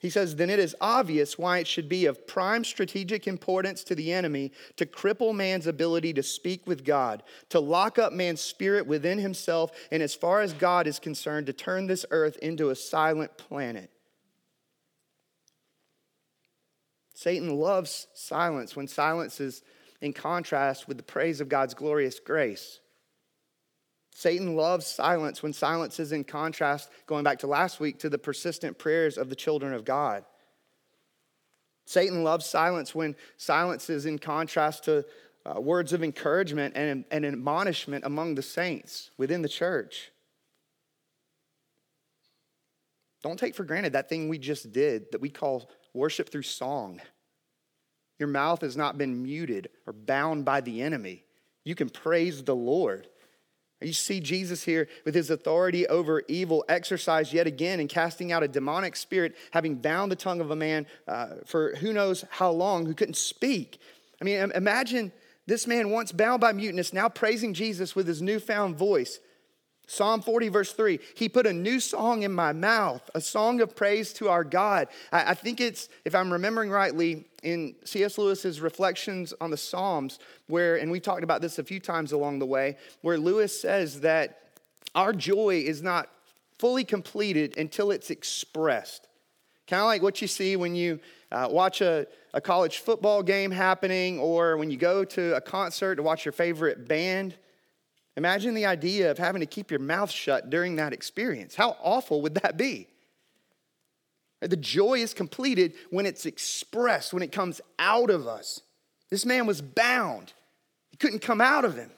he 0.00 0.10
says, 0.10 0.34
then 0.34 0.50
it 0.50 0.58
is 0.58 0.74
obvious 0.80 1.38
why 1.38 1.58
it 1.58 1.68
should 1.68 1.88
be 1.88 2.06
of 2.06 2.26
prime 2.26 2.64
strategic 2.64 3.28
importance 3.28 3.84
to 3.84 3.94
the 3.94 4.12
enemy 4.12 4.50
to 4.74 4.84
cripple 4.84 5.32
man's 5.32 5.68
ability 5.68 6.12
to 6.14 6.24
speak 6.24 6.66
with 6.66 6.84
God, 6.84 7.22
to 7.50 7.60
lock 7.60 8.00
up 8.00 8.12
man's 8.12 8.40
spirit 8.40 8.84
within 8.84 9.18
himself, 9.18 9.70
and 9.92 10.02
as 10.02 10.12
far 10.12 10.40
as 10.40 10.54
God 10.54 10.88
is 10.88 10.98
concerned, 10.98 11.46
to 11.46 11.52
turn 11.52 11.86
this 11.86 12.04
earth 12.10 12.36
into 12.38 12.70
a 12.70 12.74
silent 12.74 13.38
planet. 13.38 13.91
Satan 17.14 17.56
loves 17.58 18.06
silence 18.14 18.74
when 18.74 18.88
silence 18.88 19.40
is 19.40 19.62
in 20.00 20.12
contrast 20.12 20.88
with 20.88 20.96
the 20.96 21.02
praise 21.02 21.40
of 21.40 21.48
God's 21.48 21.74
glorious 21.74 22.18
grace. 22.18 22.80
Satan 24.14 24.56
loves 24.56 24.86
silence 24.86 25.42
when 25.42 25.52
silence 25.52 25.98
is 25.98 26.12
in 26.12 26.24
contrast, 26.24 26.90
going 27.06 27.24
back 27.24 27.38
to 27.40 27.46
last 27.46 27.80
week, 27.80 27.98
to 28.00 28.10
the 28.10 28.18
persistent 28.18 28.78
prayers 28.78 29.16
of 29.16 29.30
the 29.30 29.36
children 29.36 29.72
of 29.72 29.84
God. 29.84 30.24
Satan 31.86 32.22
loves 32.22 32.46
silence 32.46 32.94
when 32.94 33.16
silence 33.36 33.88
is 33.90 34.06
in 34.06 34.18
contrast 34.18 34.84
to 34.84 35.04
uh, 35.44 35.60
words 35.60 35.92
of 35.92 36.02
encouragement 36.04 36.76
and, 36.76 37.04
and 37.10 37.26
admonishment 37.26 38.04
among 38.04 38.34
the 38.34 38.42
saints 38.42 39.10
within 39.16 39.42
the 39.42 39.48
church. 39.48 40.12
Don't 43.22 43.38
take 43.38 43.54
for 43.54 43.64
granted 43.64 43.94
that 43.94 44.08
thing 44.08 44.28
we 44.28 44.38
just 44.38 44.72
did 44.72 45.10
that 45.12 45.20
we 45.20 45.30
call 45.30 45.70
worship 45.94 46.30
through 46.30 46.42
song. 46.42 47.00
Your 48.18 48.28
mouth 48.28 48.60
has 48.60 48.76
not 48.76 48.98
been 48.98 49.22
muted 49.22 49.68
or 49.86 49.92
bound 49.92 50.44
by 50.44 50.60
the 50.60 50.82
enemy. 50.82 51.24
You 51.64 51.74
can 51.74 51.90
praise 51.90 52.42
the 52.42 52.56
Lord. 52.56 53.08
You 53.80 53.92
see 53.92 54.20
Jesus 54.20 54.62
here 54.62 54.88
with 55.04 55.14
his 55.14 55.30
authority 55.30 55.86
over 55.88 56.22
evil 56.28 56.64
exercised 56.68 57.32
yet 57.32 57.46
again 57.46 57.80
in 57.80 57.88
casting 57.88 58.30
out 58.30 58.42
a 58.42 58.48
demonic 58.48 58.94
spirit, 58.96 59.36
having 59.50 59.76
bound 59.76 60.12
the 60.12 60.16
tongue 60.16 60.40
of 60.40 60.50
a 60.50 60.56
man 60.56 60.86
uh, 61.08 61.26
for 61.46 61.74
who 61.76 61.92
knows 61.92 62.24
how 62.30 62.50
long 62.50 62.86
who 62.86 62.94
couldn't 62.94 63.16
speak. 63.16 63.80
I 64.20 64.24
mean, 64.24 64.52
imagine 64.54 65.12
this 65.46 65.66
man 65.66 65.90
once 65.90 66.12
bound 66.12 66.40
by 66.40 66.52
muteness, 66.52 66.92
now 66.92 67.08
praising 67.08 67.54
Jesus 67.54 67.96
with 67.96 68.06
his 68.06 68.22
newfound 68.22 68.76
voice. 68.76 69.18
Psalm 69.86 70.22
40, 70.22 70.48
verse 70.48 70.72
3 70.72 70.98
He 71.14 71.28
put 71.28 71.46
a 71.46 71.52
new 71.52 71.80
song 71.80 72.22
in 72.22 72.32
my 72.32 72.52
mouth, 72.52 73.08
a 73.14 73.20
song 73.20 73.60
of 73.60 73.76
praise 73.76 74.12
to 74.14 74.28
our 74.28 74.44
God. 74.44 74.88
I, 75.10 75.30
I 75.30 75.34
think 75.34 75.60
it's, 75.60 75.88
if 76.04 76.14
I'm 76.14 76.32
remembering 76.32 76.70
rightly, 76.70 77.26
in 77.42 77.74
C.S. 77.84 78.18
Lewis's 78.18 78.60
reflections 78.60 79.34
on 79.40 79.50
the 79.50 79.56
Psalms, 79.56 80.18
where, 80.46 80.76
and 80.76 80.90
we 80.90 81.00
talked 81.00 81.24
about 81.24 81.40
this 81.40 81.58
a 81.58 81.64
few 81.64 81.80
times 81.80 82.12
along 82.12 82.38
the 82.38 82.46
way, 82.46 82.76
where 83.00 83.18
Lewis 83.18 83.60
says 83.60 84.00
that 84.00 84.52
our 84.94 85.12
joy 85.12 85.62
is 85.66 85.82
not 85.82 86.08
fully 86.58 86.84
completed 86.84 87.58
until 87.58 87.90
it's 87.90 88.10
expressed. 88.10 89.08
Kind 89.66 89.80
of 89.80 89.86
like 89.86 90.02
what 90.02 90.20
you 90.22 90.28
see 90.28 90.54
when 90.56 90.74
you 90.74 91.00
uh, 91.30 91.48
watch 91.50 91.80
a, 91.80 92.06
a 92.34 92.40
college 92.40 92.78
football 92.78 93.22
game 93.22 93.50
happening 93.50 94.18
or 94.18 94.56
when 94.56 94.70
you 94.70 94.76
go 94.76 95.04
to 95.04 95.34
a 95.34 95.40
concert 95.40 95.96
to 95.96 96.02
watch 96.02 96.24
your 96.24 96.32
favorite 96.32 96.86
band. 96.86 97.36
Imagine 98.16 98.54
the 98.54 98.66
idea 98.66 99.10
of 99.10 99.18
having 99.18 99.40
to 99.40 99.46
keep 99.46 99.70
your 99.70 99.80
mouth 99.80 100.10
shut 100.10 100.50
during 100.50 100.76
that 100.76 100.92
experience. 100.92 101.54
How 101.54 101.76
awful 101.82 102.20
would 102.22 102.34
that 102.36 102.56
be? 102.56 102.88
The 104.40 104.56
joy 104.56 104.94
is 104.94 105.14
completed 105.14 105.74
when 105.90 106.04
it's 106.04 106.26
expressed, 106.26 107.12
when 107.12 107.22
it 107.22 107.32
comes 107.32 107.60
out 107.78 108.10
of 108.10 108.26
us. 108.26 108.60
This 109.08 109.24
man 109.24 109.46
was 109.46 109.62
bound, 109.62 110.32
he 110.90 110.96
couldn't 110.96 111.20
come 111.20 111.40
out 111.40 111.64
of 111.64 111.76
him. 111.76 111.90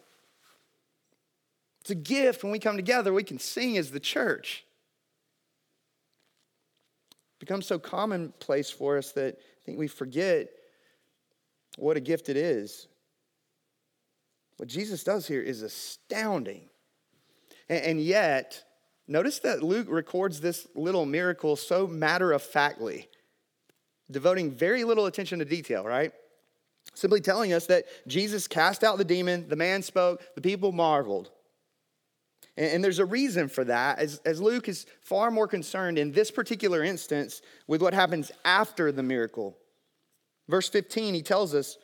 It's 1.80 1.90
a 1.90 1.94
gift 1.94 2.42
when 2.42 2.52
we 2.52 2.58
come 2.58 2.76
together, 2.76 3.12
we 3.12 3.24
can 3.24 3.38
sing 3.38 3.76
as 3.76 3.90
the 3.90 4.00
church. 4.00 4.64
It 7.10 7.40
becomes 7.40 7.66
so 7.66 7.78
commonplace 7.78 8.70
for 8.70 8.98
us 8.98 9.12
that 9.12 9.36
I 9.36 9.60
think 9.64 9.78
we 9.78 9.88
forget 9.88 10.48
what 11.76 11.96
a 11.96 12.00
gift 12.00 12.28
it 12.28 12.36
is. 12.36 12.86
What 14.56 14.68
Jesus 14.68 15.02
does 15.04 15.26
here 15.26 15.42
is 15.42 15.62
astounding. 15.62 16.68
And 17.68 18.00
yet, 18.00 18.62
notice 19.08 19.38
that 19.40 19.62
Luke 19.62 19.86
records 19.90 20.40
this 20.40 20.66
little 20.74 21.06
miracle 21.06 21.56
so 21.56 21.86
matter 21.86 22.32
of 22.32 22.42
factly, 22.42 23.08
devoting 24.10 24.50
very 24.50 24.84
little 24.84 25.06
attention 25.06 25.38
to 25.38 25.44
detail, 25.44 25.84
right? 25.84 26.12
Simply 26.94 27.20
telling 27.20 27.52
us 27.52 27.66
that 27.66 27.86
Jesus 28.06 28.46
cast 28.46 28.84
out 28.84 28.98
the 28.98 29.04
demon, 29.04 29.48
the 29.48 29.56
man 29.56 29.82
spoke, 29.82 30.22
the 30.34 30.42
people 30.42 30.72
marveled. 30.72 31.30
And, 32.56 32.84
there's 32.84 33.00
a 33.00 33.04
reason 33.04 33.48
for 33.48 33.64
that, 33.64 33.98
as, 33.98 34.20
as 34.24 34.40
Luke 34.40 34.68
is 34.68 34.86
far 35.02 35.32
more 35.32 35.48
concerned 35.48 35.98
in 35.98 36.12
this 36.12 36.30
particular 36.30 36.84
instance 36.84 37.42
with 37.66 37.82
what 37.82 37.94
happens 37.94 38.30
after 38.44 38.92
the 38.92 39.02
miracle. 39.02 39.56
Verse 40.48 40.68
15, 40.68 41.14
he 41.14 41.22
tells 41.22 41.52
us 41.52 41.78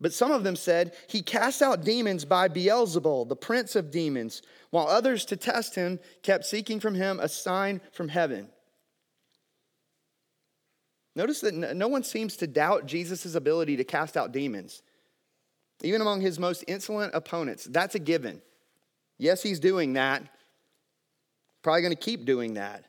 but 0.00 0.12
some 0.12 0.30
of 0.30 0.44
them 0.44 0.56
said, 0.56 0.94
He 1.08 1.22
cast 1.22 1.62
out 1.62 1.84
demons 1.84 2.24
by 2.24 2.48
Beelzebul, 2.48 3.28
the 3.28 3.36
prince 3.36 3.76
of 3.76 3.90
demons, 3.90 4.42
while 4.70 4.86
others, 4.86 5.24
to 5.26 5.36
test 5.36 5.74
him, 5.74 5.98
kept 6.22 6.44
seeking 6.44 6.80
from 6.80 6.94
him 6.94 7.18
a 7.18 7.28
sign 7.28 7.80
from 7.92 8.08
heaven. 8.08 8.48
Notice 11.14 11.40
that 11.40 11.54
no 11.54 11.88
one 11.88 12.02
seems 12.02 12.36
to 12.36 12.46
doubt 12.46 12.84
Jesus' 12.84 13.34
ability 13.34 13.78
to 13.78 13.84
cast 13.84 14.18
out 14.18 14.32
demons, 14.32 14.82
even 15.82 16.02
among 16.02 16.20
his 16.20 16.38
most 16.38 16.62
insolent 16.68 17.14
opponents. 17.14 17.64
That's 17.64 17.94
a 17.94 17.98
given. 17.98 18.42
Yes, 19.16 19.42
he's 19.42 19.60
doing 19.60 19.94
that. 19.94 20.22
Probably 21.62 21.80
going 21.80 21.94
to 21.94 21.96
keep 21.96 22.26
doing 22.26 22.54
that. 22.54 22.84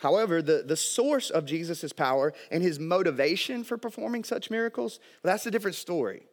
However, 0.00 0.42
the, 0.42 0.62
the 0.66 0.76
source 0.76 1.30
of 1.30 1.46
Jesus' 1.46 1.92
power 1.92 2.34
and 2.50 2.62
his 2.62 2.78
motivation 2.78 3.64
for 3.64 3.78
performing 3.78 4.24
such 4.24 4.50
miracles, 4.50 5.00
well, 5.22 5.32
that's 5.32 5.46
a 5.46 5.50
different 5.50 5.76
story. 5.76 6.26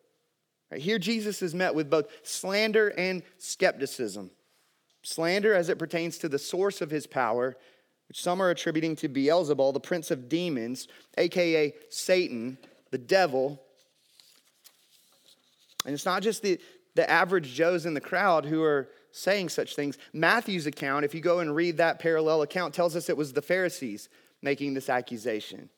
Right, 0.71 0.81
here, 0.81 0.99
Jesus 0.99 1.41
is 1.41 1.55
met 1.55 1.73
with 1.73 1.89
both 1.89 2.07
slander 2.23 2.89
and 2.89 3.23
skepticism. 3.37 4.31
Slander 5.03 5.53
as 5.53 5.69
it 5.69 5.79
pertains 5.79 6.17
to 6.19 6.29
the 6.29 6.39
source 6.39 6.81
of 6.81 6.89
his 6.89 7.07
power, 7.07 7.55
which 8.07 8.21
some 8.21 8.41
are 8.41 8.49
attributing 8.49 8.95
to 8.97 9.09
Beelzebul, 9.09 9.73
the 9.73 9.79
prince 9.79 10.11
of 10.11 10.29
demons, 10.29 10.87
aka 11.17 11.73
Satan, 11.89 12.57
the 12.91 12.97
devil. 12.97 13.61
And 15.85 15.93
it's 15.93 16.05
not 16.05 16.21
just 16.21 16.41
the, 16.41 16.59
the 16.95 17.09
average 17.09 17.53
Joes 17.53 17.85
in 17.85 17.93
the 17.93 18.01
crowd 18.01 18.45
who 18.45 18.61
are 18.63 18.89
saying 19.15 19.47
such 19.47 19.75
things. 19.75 19.97
Matthew's 20.11 20.65
account, 20.65 21.05
if 21.05 21.13
you 21.13 21.21
go 21.21 21.39
and 21.39 21.55
read 21.55 21.77
that 21.77 21.99
parallel 21.99 22.41
account, 22.41 22.73
tells 22.73 22.95
us 22.95 23.09
it 23.09 23.15
was 23.15 23.31
the 23.31 23.43
Pharisees 23.43 24.09
making 24.41 24.73
this 24.73 24.89
accusation. 24.89 25.69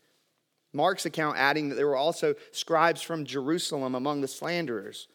Mark's 0.73 1.05
account 1.05 1.37
adding 1.37 1.67
that 1.69 1.75
there 1.75 1.85
were 1.87 1.97
also 1.97 2.33
scribes 2.51 3.01
from 3.01 3.25
Jerusalem 3.25 3.93
among 3.93 4.21
the 4.21 4.27
slanderers. 4.27 5.09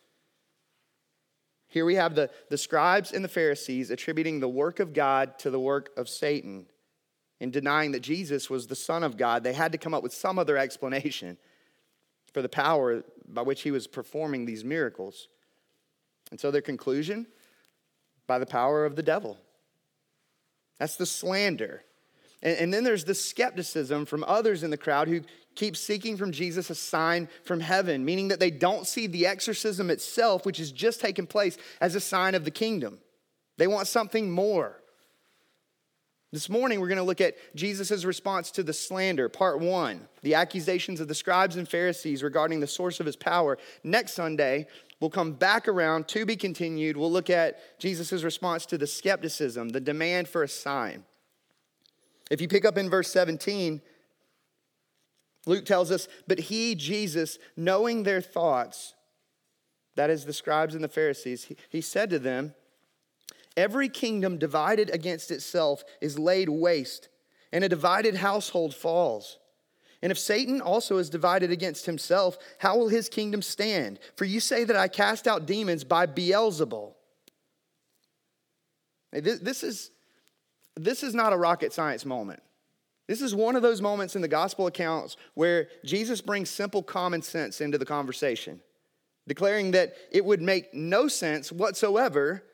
Here 1.66 1.86
we 1.86 1.94
have 1.94 2.14
the, 2.14 2.30
the 2.50 2.58
scribes 2.58 3.12
and 3.12 3.24
the 3.24 3.28
Pharisees 3.28 3.90
attributing 3.90 4.40
the 4.40 4.48
work 4.48 4.80
of 4.80 4.92
God 4.92 5.38
to 5.38 5.50
the 5.50 5.60
work 5.60 5.90
of 5.96 6.08
Satan. 6.08 6.66
and 7.40 7.50
denying 7.52 7.92
that 7.92 8.00
Jesus 8.00 8.50
was 8.50 8.66
the 8.66 8.76
Son 8.76 9.02
of 9.02 9.16
God, 9.16 9.42
they 9.42 9.54
had 9.54 9.72
to 9.72 9.78
come 9.78 9.94
up 9.94 10.02
with 10.02 10.12
some 10.12 10.38
other 10.38 10.58
explanation 10.58 11.38
for 12.34 12.42
the 12.42 12.50
power 12.50 13.02
by 13.26 13.42
which 13.42 13.62
he 13.62 13.70
was 13.70 13.86
performing 13.86 14.44
these 14.44 14.62
miracles. 14.62 15.28
And 16.30 16.38
so 16.38 16.50
their 16.50 16.60
conclusion 16.60 17.26
by 18.30 18.38
the 18.38 18.46
power 18.46 18.86
of 18.86 18.94
the 18.94 19.02
devil. 19.02 19.36
That's 20.78 20.94
the 20.94 21.04
slander. 21.04 21.82
And, 22.42 22.56
and, 22.58 22.72
then 22.72 22.84
there's 22.84 23.02
the 23.02 23.14
skepticism 23.14 24.06
from 24.06 24.22
others 24.22 24.62
in 24.62 24.70
the 24.70 24.76
crowd 24.76 25.08
who 25.08 25.22
keep 25.56 25.76
seeking 25.76 26.16
from 26.16 26.30
Jesus 26.30 26.70
a 26.70 26.76
sign 26.76 27.28
from 27.42 27.58
heaven, 27.58 28.04
meaning 28.04 28.28
that 28.28 28.38
they 28.38 28.52
don't 28.52 28.86
see 28.86 29.08
the 29.08 29.26
exorcism 29.26 29.90
itself, 29.90 30.46
which 30.46 30.58
has 30.58 30.70
just 30.70 31.00
taken 31.00 31.26
place, 31.26 31.58
as 31.80 31.96
a 31.96 32.00
sign 32.00 32.36
of 32.36 32.44
the 32.44 32.52
kingdom. 32.52 33.00
They 33.58 33.66
want 33.66 33.88
something 33.88 34.30
more. 34.30 34.80
This 36.30 36.48
morning, 36.48 36.78
we're 36.78 36.86
going 36.86 36.98
to 36.98 37.02
look 37.02 37.20
at 37.20 37.34
Jesus' 37.56 38.04
response 38.04 38.52
to 38.52 38.62
the 38.62 38.72
slander, 38.72 39.28
part 39.28 39.58
one, 39.58 40.06
the 40.22 40.36
accusations 40.36 41.00
of 41.00 41.08
the 41.08 41.16
scribes 41.16 41.56
and 41.56 41.68
Pharisees 41.68 42.22
regarding 42.22 42.60
the 42.60 42.68
source 42.68 43.00
of 43.00 43.06
his 43.06 43.16
power. 43.16 43.58
Next 43.82 44.12
Sunday, 44.12 44.68
we'll 45.00 45.10
come 45.10 45.32
back 45.32 45.66
around 45.66 46.06
to 46.08 46.24
be 46.24 46.36
continued. 46.36 46.96
We'll 46.96 47.10
look 47.10 47.30
at 47.30 47.78
Jesus' 47.78 48.22
response 48.22 48.66
to 48.66 48.78
the 48.78 48.86
skepticism, 48.86 49.70
the 49.70 49.80
demand 49.80 50.28
for 50.28 50.42
a 50.42 50.48
sign. 50.48 51.04
If 52.30 52.40
you 52.40 52.48
pick 52.48 52.64
up 52.64 52.78
in 52.78 52.88
verse 52.88 53.10
17, 53.10 53.82
Luke 55.46 55.64
tells 55.64 55.90
us, 55.90 56.06
But 56.28 56.38
he, 56.38 56.74
Jesus, 56.74 57.38
knowing 57.56 58.02
their 58.02 58.20
thoughts, 58.20 58.94
that 59.96 60.10
is 60.10 60.24
the 60.24 60.32
scribes 60.32 60.74
and 60.74 60.84
the 60.84 60.88
Pharisees, 60.88 61.52
he, 61.68 61.80
said 61.80 62.10
to 62.10 62.18
them, 62.18 62.54
Every 63.56 63.88
kingdom 63.88 64.38
divided 64.38 64.90
against 64.90 65.30
itself 65.30 65.82
is 66.00 66.18
laid 66.18 66.48
waste, 66.48 67.08
and 67.52 67.64
a 67.64 67.68
divided 67.68 68.16
household 68.16 68.74
falls. 68.74 69.38
And 70.02 70.10
if 70.10 70.18
Satan 70.18 70.60
also 70.60 70.96
is 70.96 71.10
divided 71.10 71.50
against 71.50 71.86
himself, 71.86 72.38
how 72.58 72.76
will 72.76 72.88
his 72.88 73.08
kingdom 73.08 73.42
stand? 73.42 73.98
For 74.16 74.24
you 74.24 74.40
say 74.40 74.64
that 74.64 74.76
I 74.76 74.88
cast 74.88 75.28
out 75.28 75.46
demons 75.46 75.84
by 75.84 76.06
Beelzebul. 76.06 76.94
This 79.12 79.62
is, 79.62 79.90
this 80.76 81.02
is 81.02 81.14
not 81.14 81.32
a 81.32 81.36
rocket 81.36 81.72
science 81.72 82.06
moment. 82.06 82.42
This 83.08 83.20
is 83.20 83.34
one 83.34 83.56
of 83.56 83.62
those 83.62 83.82
moments 83.82 84.14
in 84.14 84.22
the 84.22 84.28
gospel 84.28 84.68
accounts 84.68 85.16
where 85.34 85.68
Jesus 85.84 86.20
brings 86.20 86.48
simple 86.48 86.82
common 86.82 87.22
sense 87.22 87.60
into 87.60 87.76
the 87.76 87.84
conversation, 87.84 88.60
declaring 89.26 89.72
that 89.72 89.94
it 90.12 90.24
would 90.24 90.40
make 90.40 90.72
no 90.72 91.08
sense 91.08 91.50
whatsoever 91.50 92.44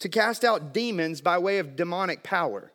to 0.00 0.08
cast 0.08 0.44
out 0.44 0.74
demons 0.74 1.20
by 1.20 1.38
way 1.38 1.58
of 1.58 1.76
demonic 1.76 2.24
power. 2.24 2.72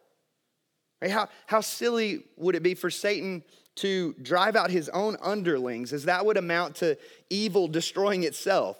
Right? 1.01 1.11
How, 1.11 1.29
how 1.45 1.61
silly 1.61 2.23
would 2.37 2.55
it 2.55 2.63
be 2.63 2.73
for 2.73 2.89
Satan 2.89 3.43
to 3.75 4.15
drive 4.21 4.55
out 4.55 4.71
his 4.71 4.89
own 4.89 5.17
underlings, 5.21 5.93
as 5.93 6.05
that 6.05 6.25
would 6.25 6.37
amount 6.37 6.75
to 6.77 6.97
evil 7.29 7.67
destroying 7.67 8.23
itself? 8.23 8.77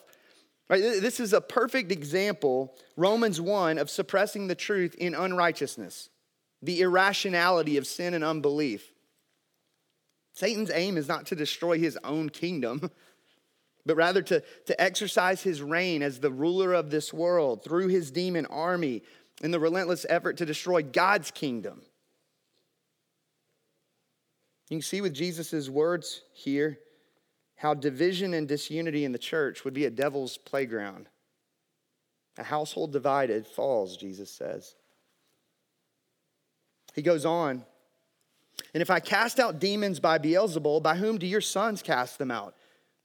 Right? 0.69 0.81
This 0.81 1.19
is 1.19 1.33
a 1.33 1.41
perfect 1.41 1.91
example, 1.91 2.75
Romans 2.95 3.39
1, 3.39 3.77
of 3.77 3.89
suppressing 3.89 4.47
the 4.47 4.55
truth 4.55 4.95
in 4.95 5.15
unrighteousness, 5.15 6.09
the 6.61 6.81
irrationality 6.81 7.77
of 7.77 7.87
sin 7.87 8.13
and 8.13 8.23
unbelief. 8.23 8.91
Satan's 10.33 10.71
aim 10.71 10.97
is 10.97 11.07
not 11.07 11.25
to 11.27 11.35
destroy 11.35 11.79
his 11.79 11.97
own 12.03 12.29
kingdom, 12.29 12.91
but 13.85 13.95
rather 13.95 14.21
to, 14.21 14.43
to 14.65 14.81
exercise 14.81 15.41
his 15.41 15.61
reign 15.61 16.03
as 16.03 16.19
the 16.19 16.31
ruler 16.31 16.73
of 16.73 16.89
this 16.89 17.13
world 17.13 17.63
through 17.63 17.87
his 17.87 18.11
demon 18.11 18.45
army 18.47 19.03
in 19.41 19.51
the 19.51 19.59
relentless 19.59 20.05
effort 20.09 20.37
to 20.37 20.45
destroy 20.45 20.83
God's 20.83 21.31
kingdom. 21.31 21.81
You 24.69 24.77
can 24.77 24.81
see 24.81 25.01
with 25.01 25.13
Jesus' 25.13 25.69
words 25.69 26.21
here 26.33 26.79
how 27.55 27.73
division 27.73 28.33
and 28.33 28.47
disunity 28.47 29.05
in 29.05 29.11
the 29.11 29.17
church 29.17 29.63
would 29.63 29.73
be 29.73 29.85
a 29.85 29.89
devil's 29.89 30.37
playground. 30.37 31.07
A 32.37 32.43
household 32.43 32.91
divided 32.91 33.47
falls, 33.47 33.97
Jesus 33.97 34.29
says. 34.29 34.75
He 36.93 37.01
goes 37.01 37.25
on, 37.25 37.63
and 38.73 38.81
if 38.81 38.89
I 38.89 38.99
cast 38.99 39.39
out 39.39 39.59
demons 39.59 39.99
by 39.99 40.17
Beelzebul, 40.17 40.83
by 40.83 40.95
whom 40.95 41.17
do 41.17 41.25
your 41.25 41.41
sons 41.41 41.81
cast 41.81 42.17
them 42.17 42.31
out? 42.31 42.55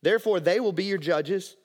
Therefore, 0.03 0.41
they 0.41 0.61
will 0.61 0.73
be 0.73 0.85
your 0.85 0.99
judges. 0.99 1.57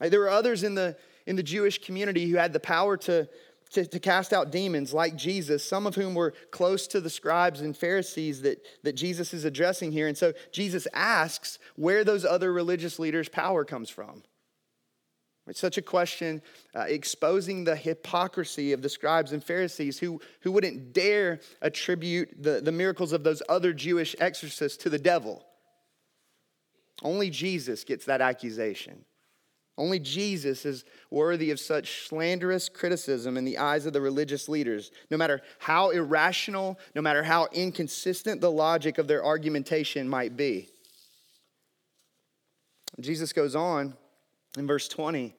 There 0.00 0.20
were 0.20 0.28
others 0.28 0.62
in 0.62 0.74
the, 0.74 0.96
in 1.26 1.36
the 1.36 1.42
Jewish 1.42 1.80
community 1.82 2.28
who 2.28 2.36
had 2.36 2.52
the 2.52 2.60
power 2.60 2.96
to, 2.98 3.28
to, 3.72 3.86
to, 3.86 3.98
cast 3.98 4.32
out 4.32 4.50
demons, 4.50 4.92
like 4.92 5.16
Jesus, 5.16 5.64
some 5.64 5.86
of 5.86 5.94
whom 5.94 6.14
were 6.14 6.34
close 6.50 6.86
to 6.88 7.00
the 7.00 7.10
scribes 7.10 7.60
and 7.60 7.76
Pharisees 7.76 8.42
that, 8.42 8.64
that 8.82 8.94
Jesus 8.94 9.32
is 9.32 9.44
addressing 9.44 9.92
here. 9.92 10.06
And 10.06 10.16
so 10.16 10.32
Jesus 10.52 10.86
asks 10.92 11.58
where 11.76 12.04
those 12.04 12.24
other 12.24 12.52
religious 12.52 12.98
leaders' 12.98 13.28
power 13.28 13.64
comes 13.64 13.90
from. 13.90 14.22
It's 15.48 15.60
such 15.60 15.76
a 15.76 15.82
question 15.82 16.40
uh, 16.74 16.84
exposing 16.86 17.64
the 17.64 17.74
hypocrisy 17.74 18.72
of 18.72 18.82
the 18.82 18.88
scribes 18.88 19.32
and 19.32 19.42
Pharisees 19.42 19.98
who, 19.98 20.20
who 20.42 20.52
wouldn't 20.52 20.92
dare 20.92 21.40
attribute 21.60 22.30
the, 22.40 22.60
the 22.60 22.70
miracles 22.70 23.12
of 23.12 23.24
those 23.24 23.42
other 23.48 23.72
Jewish 23.72 24.14
exorcists 24.20 24.82
to 24.84 24.90
the 24.90 24.98
devil. 24.98 25.44
Only 27.02 27.30
Jesus 27.30 27.82
gets 27.82 28.04
that 28.04 28.20
accusation. 28.20 29.04
Only 29.78 29.98
Jesus 29.98 30.66
is 30.66 30.84
worthy 31.10 31.50
of 31.50 31.58
such 31.58 32.06
slanderous 32.06 32.68
criticism 32.68 33.36
in 33.36 33.44
the 33.44 33.58
eyes 33.58 33.86
of 33.86 33.94
the 33.94 34.00
religious 34.00 34.48
leaders, 34.48 34.90
no 35.10 35.16
matter 35.16 35.40
how 35.58 35.90
irrational, 35.90 36.78
no 36.94 37.00
matter 37.00 37.22
how 37.22 37.48
inconsistent 37.52 38.40
the 38.40 38.50
logic 38.50 38.98
of 38.98 39.08
their 39.08 39.24
argumentation 39.24 40.08
might 40.08 40.36
be. 40.36 40.68
Jesus 43.00 43.32
goes 43.32 43.56
on 43.56 43.94
in 44.58 44.66
verse 44.66 44.88
20 44.88 45.34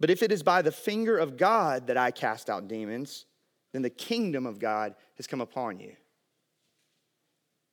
But 0.00 0.10
if 0.10 0.22
it 0.22 0.32
is 0.32 0.42
by 0.42 0.62
the 0.62 0.72
finger 0.72 1.18
of 1.18 1.36
God 1.36 1.88
that 1.88 1.98
I 1.98 2.10
cast 2.10 2.48
out 2.48 2.66
demons, 2.66 3.26
then 3.72 3.82
the 3.82 3.90
kingdom 3.90 4.46
of 4.46 4.58
God 4.58 4.94
has 5.16 5.26
come 5.26 5.42
upon 5.42 5.80
you. 5.80 5.94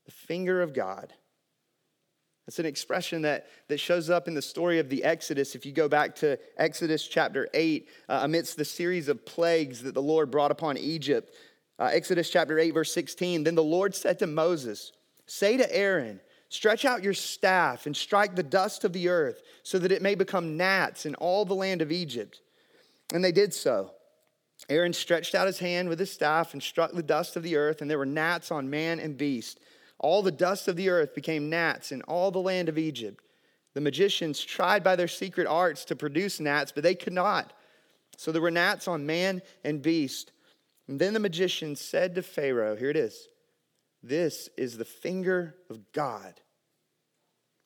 The 0.05 0.11
finger 0.11 0.61
of 0.61 0.73
God. 0.73 1.13
It's 2.49 2.57
an 2.57 2.65
expression 2.65 3.21
that, 3.21 3.45
that 3.67 3.79
shows 3.79 4.09
up 4.09 4.27
in 4.27 4.33
the 4.33 4.41
story 4.41 4.79
of 4.79 4.89
the 4.89 5.03
Exodus. 5.03 5.53
If 5.53 5.67
you 5.67 5.71
go 5.71 5.87
back 5.87 6.15
to 6.15 6.39
Exodus 6.57 7.07
chapter 7.07 7.47
8, 7.53 7.87
uh, 8.09 8.21
amidst 8.23 8.57
the 8.57 8.65
series 8.65 9.07
of 9.07 9.23
plagues 9.23 9.83
that 9.83 9.93
the 9.93 10.01
Lord 10.01 10.31
brought 10.31 10.49
upon 10.49 10.75
Egypt, 10.75 11.31
uh, 11.77 11.91
Exodus 11.93 12.27
chapter 12.27 12.57
8, 12.57 12.71
verse 12.71 12.91
16, 12.91 13.43
then 13.43 13.53
the 13.53 13.61
Lord 13.61 13.93
said 13.93 14.17
to 14.17 14.25
Moses, 14.25 14.93
Say 15.27 15.57
to 15.57 15.75
Aaron, 15.75 16.21
Stretch 16.49 16.85
out 16.85 17.03
your 17.03 17.13
staff 17.13 17.85
and 17.85 17.95
strike 17.95 18.33
the 18.33 18.41
dust 18.41 18.83
of 18.83 18.93
the 18.93 19.09
earth, 19.09 19.43
so 19.61 19.77
that 19.77 19.91
it 19.91 20.01
may 20.01 20.15
become 20.15 20.57
gnats 20.57 21.05
in 21.05 21.13
all 21.13 21.45
the 21.45 21.53
land 21.53 21.83
of 21.83 21.91
Egypt. 21.91 22.41
And 23.13 23.23
they 23.23 23.31
did 23.31 23.53
so. 23.53 23.91
Aaron 24.69 24.93
stretched 24.93 25.35
out 25.35 25.45
his 25.45 25.59
hand 25.59 25.87
with 25.87 25.99
his 25.99 26.11
staff 26.11 26.53
and 26.53 26.63
struck 26.63 26.93
the 26.93 27.03
dust 27.03 27.35
of 27.35 27.43
the 27.43 27.57
earth, 27.57 27.83
and 27.83 27.91
there 27.91 27.99
were 27.99 28.07
gnats 28.07 28.49
on 28.49 28.71
man 28.71 28.99
and 28.99 29.19
beast. 29.19 29.59
All 29.99 30.21
the 30.21 30.31
dust 30.31 30.67
of 30.67 30.75
the 30.75 30.89
earth 30.89 31.13
became 31.13 31.49
gnats 31.49 31.91
in 31.91 32.01
all 32.03 32.31
the 32.31 32.39
land 32.39 32.69
of 32.69 32.77
Egypt. 32.77 33.23
The 33.73 33.81
magicians 33.81 34.43
tried 34.43 34.83
by 34.83 34.95
their 34.95 35.07
secret 35.07 35.45
arts 35.45 35.85
to 35.85 35.95
produce 35.95 36.39
gnats, 36.39 36.71
but 36.71 36.83
they 36.83 36.95
could 36.95 37.13
not. 37.13 37.53
So 38.17 38.31
there 38.31 38.41
were 38.41 38.51
gnats 38.51 38.87
on 38.87 39.05
man 39.05 39.41
and 39.63 39.81
beast. 39.81 40.31
And 40.87 40.99
then 40.99 41.13
the 41.13 41.19
magicians 41.19 41.79
said 41.79 42.15
to 42.15 42.23
Pharaoh, 42.23 42.75
Here 42.75 42.89
it 42.89 42.97
is, 42.97 43.27
this 44.01 44.49
is 44.57 44.77
the 44.77 44.85
finger 44.85 45.55
of 45.69 45.91
God. 45.91 46.41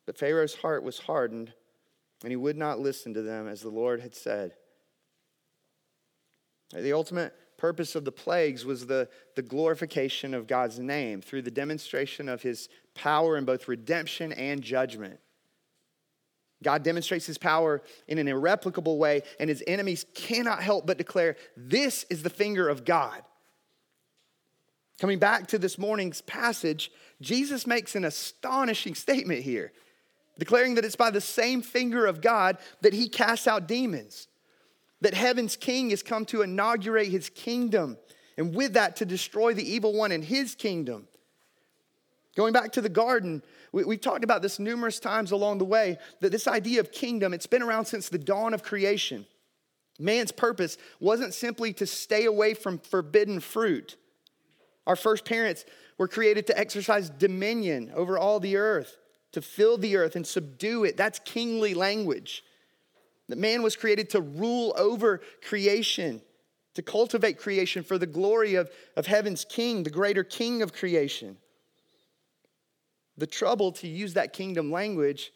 But 0.05 0.17
Pharaoh's 0.17 0.55
heart 0.55 0.83
was 0.83 0.99
hardened, 0.99 1.53
and 2.23 2.31
he 2.31 2.35
would 2.35 2.57
not 2.57 2.79
listen 2.79 3.13
to 3.13 3.21
them 3.21 3.47
as 3.47 3.61
the 3.61 3.69
Lord 3.69 4.01
had 4.01 4.15
said. 4.15 4.55
The 6.73 6.93
ultimate 6.93 7.33
purpose 7.63 7.95
of 7.95 8.03
the 8.03 8.11
plagues 8.11 8.65
was 8.65 8.87
the, 8.87 9.07
the 9.35 9.41
glorification 9.41 10.33
of 10.33 10.47
God's 10.47 10.79
name 10.79 11.21
through 11.21 11.43
the 11.43 11.49
demonstration 11.49 12.27
of 12.27 12.41
his 12.41 12.67
power 12.93 13.37
in 13.37 13.45
both 13.45 13.69
redemption 13.69 14.33
and 14.33 14.61
judgment. 14.61 15.17
God 16.61 16.83
demonstrates 16.83 17.25
his 17.25 17.37
power 17.37 17.81
in 18.05 18.17
an 18.17 18.27
irreplicable 18.27 18.97
way, 18.97 19.21
and 19.39 19.49
his 19.49 19.63
enemies 19.65 20.05
cannot 20.13 20.61
help 20.61 20.85
but 20.85 20.97
declare, 20.97 21.37
This 21.55 22.05
is 22.09 22.21
the 22.21 22.29
finger 22.29 22.67
of 22.67 22.83
God. 22.83 23.21
Coming 24.99 25.19
back 25.19 25.47
to 25.47 25.57
this 25.57 25.77
morning's 25.77 26.19
passage, 26.19 26.91
Jesus 27.21 27.65
makes 27.65 27.95
an 27.95 28.03
astonishing 28.03 28.93
statement 28.93 29.41
here, 29.41 29.71
declaring 30.37 30.75
that 30.75 30.83
it's 30.83 30.97
by 30.97 31.11
the 31.11 31.21
same 31.21 31.61
finger 31.61 32.05
of 32.05 32.19
God 32.19 32.57
that 32.81 32.91
he 32.91 33.07
casts 33.07 33.47
out 33.47 33.69
demons 33.69 34.27
that 35.03 35.13
heaven's 35.13 35.57
king 35.57 35.89
has 35.89 36.01
come 36.01 36.25
to 36.25 36.41
inaugurate 36.41 37.09
his 37.09 37.29
kingdom, 37.29 37.97
and 38.37 38.55
with 38.55 38.73
that, 38.73 38.95
to 38.95 39.05
destroy 39.05 39.53
the 39.53 39.69
evil 39.69 39.93
one 39.93 40.13
in 40.13 40.21
his 40.21 40.55
kingdom. 40.55 41.07
Going 42.37 42.53
back 42.53 42.71
to 42.71 42.81
the 42.81 42.89
garden, 42.89 43.43
we, 43.73 43.83
have 43.83 44.01
talked 44.01 44.23
about 44.23 44.41
this 44.41 44.59
numerous 44.59 44.99
times 44.99 45.31
along 45.31 45.57
the 45.57 45.65
way 45.65 45.97
that 46.21 46.31
this 46.31 46.47
idea 46.47 46.79
of 46.79 46.91
kingdom, 46.91 47.33
it's 47.33 47.45
been 47.45 47.61
around 47.61 47.85
since 47.85 48.07
the 48.07 48.17
dawn 48.17 48.53
of 48.53 48.63
creation. 48.63 49.25
Man's 49.99 50.31
purpose 50.31 50.77
wasn't 51.01 51.33
simply 51.33 51.73
to 51.73 51.85
stay 51.85 52.25
away 52.25 52.53
from 52.53 52.79
forbidden 52.79 53.41
fruit. 53.41 53.97
Our 54.87 54.95
first 54.95 55.25
parents 55.25 55.65
were 55.97 56.07
created 56.07 56.47
to 56.47 56.57
exercise 56.57 57.09
dominion 57.09 57.91
over 57.93 58.17
all 58.17 58.39
the 58.39 58.55
earth, 58.55 58.97
to 59.33 59.41
fill 59.41 59.77
the 59.77 59.97
earth 59.97 60.15
and 60.15 60.25
subdue 60.25 60.85
it. 60.85 60.95
That's 60.95 61.19
kingly 61.19 61.73
language. 61.73 62.43
That 63.29 63.37
man 63.37 63.63
was 63.63 63.75
created 63.75 64.09
to 64.11 64.21
rule 64.21 64.73
over 64.77 65.21
creation, 65.47 66.21
to 66.75 66.81
cultivate 66.81 67.37
creation 67.37 67.83
for 67.83 67.97
the 67.97 68.05
glory 68.05 68.55
of, 68.55 68.69
of 68.97 69.07
heaven's 69.07 69.45
king, 69.45 69.83
the 69.83 69.89
greater 69.89 70.23
king 70.23 70.61
of 70.61 70.73
creation. 70.73 71.37
The 73.17 73.27
trouble 73.27 73.71
to 73.73 73.87
use 73.87 74.15
that 74.15 74.33
kingdom 74.33 74.71
language 74.71 75.31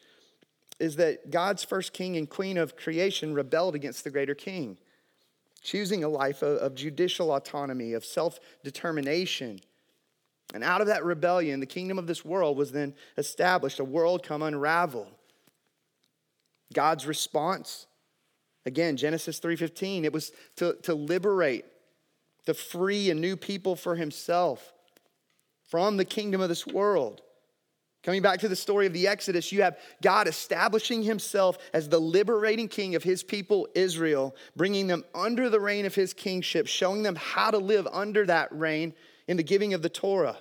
is 0.80 0.96
that 0.98 1.32
God's 1.32 1.64
first 1.64 1.94
king 1.94 2.18
and 2.18 2.30
queen 2.30 2.58
of 2.58 2.76
creation 2.76 3.34
rebelled 3.34 3.76
against 3.76 4.04
the 4.04 4.10
greater 4.10 4.36
king, 4.36 4.78
choosing 5.62 6.04
a 6.04 6.10
life 6.10 6.42
of, 6.42 6.58
of 6.58 6.76
judicial 6.76 7.34
autonomy, 7.34 7.94
of 7.94 8.04
self 8.06 8.40
determination. 8.64 9.60
And 10.54 10.64
out 10.64 10.82
of 10.82 10.88
that 10.88 11.04
rebellion, 11.04 11.60
the 11.60 11.66
kingdom 11.66 12.00
of 12.00 12.08
this 12.08 12.24
world 12.24 12.58
was 12.58 12.72
then 12.72 12.96
established, 13.18 13.80
a 13.80 13.84
world 13.84 14.24
come 14.24 14.42
unraveled. 14.42 15.14
God's 16.74 17.06
response, 17.06 17.88
again, 18.66 18.98
Genesis 18.98 19.40
3:15, 19.40 20.04
it 20.04 20.14
was 20.14 20.32
to, 20.58 20.78
to 20.84 20.94
liberate, 20.94 21.66
to 22.46 22.54
free 22.54 23.10
a 23.10 23.16
new 23.16 23.36
people 23.36 23.76
for 23.76 23.96
himself 23.96 24.74
from 25.68 25.98
the 25.98 26.06
kingdom 26.06 26.42
of 26.42 26.50
this 26.50 26.66
world. 26.66 27.22
Coming 28.04 28.22
back 28.22 28.40
to 28.40 28.48
the 28.48 28.56
story 28.56 28.86
of 28.86 28.94
the 28.94 29.08
Exodus, 29.08 29.52
you 29.52 29.64
have 29.64 29.78
God 30.02 30.28
establishing 30.28 31.04
himself 31.04 31.58
as 31.74 31.90
the 31.90 32.00
liberating 32.00 32.70
king 32.70 32.96
of 32.96 33.04
his 33.04 33.22
people, 33.22 33.68
Israel, 33.76 34.34
bringing 34.56 34.88
them 34.88 35.04
under 35.14 35.50
the 35.50 35.60
reign 35.60 35.86
of 35.86 35.94
his 35.96 36.14
kingship, 36.14 36.68
showing 36.68 37.04
them 37.04 37.18
how 37.18 37.52
to 37.52 37.58
live 37.58 37.86
under 37.92 38.26
that 38.26 38.50
reign 38.52 38.94
in 39.28 39.36
the 39.36 39.44
giving 39.44 39.74
of 39.74 39.82
the 39.82 39.90
Torah. 39.90 40.38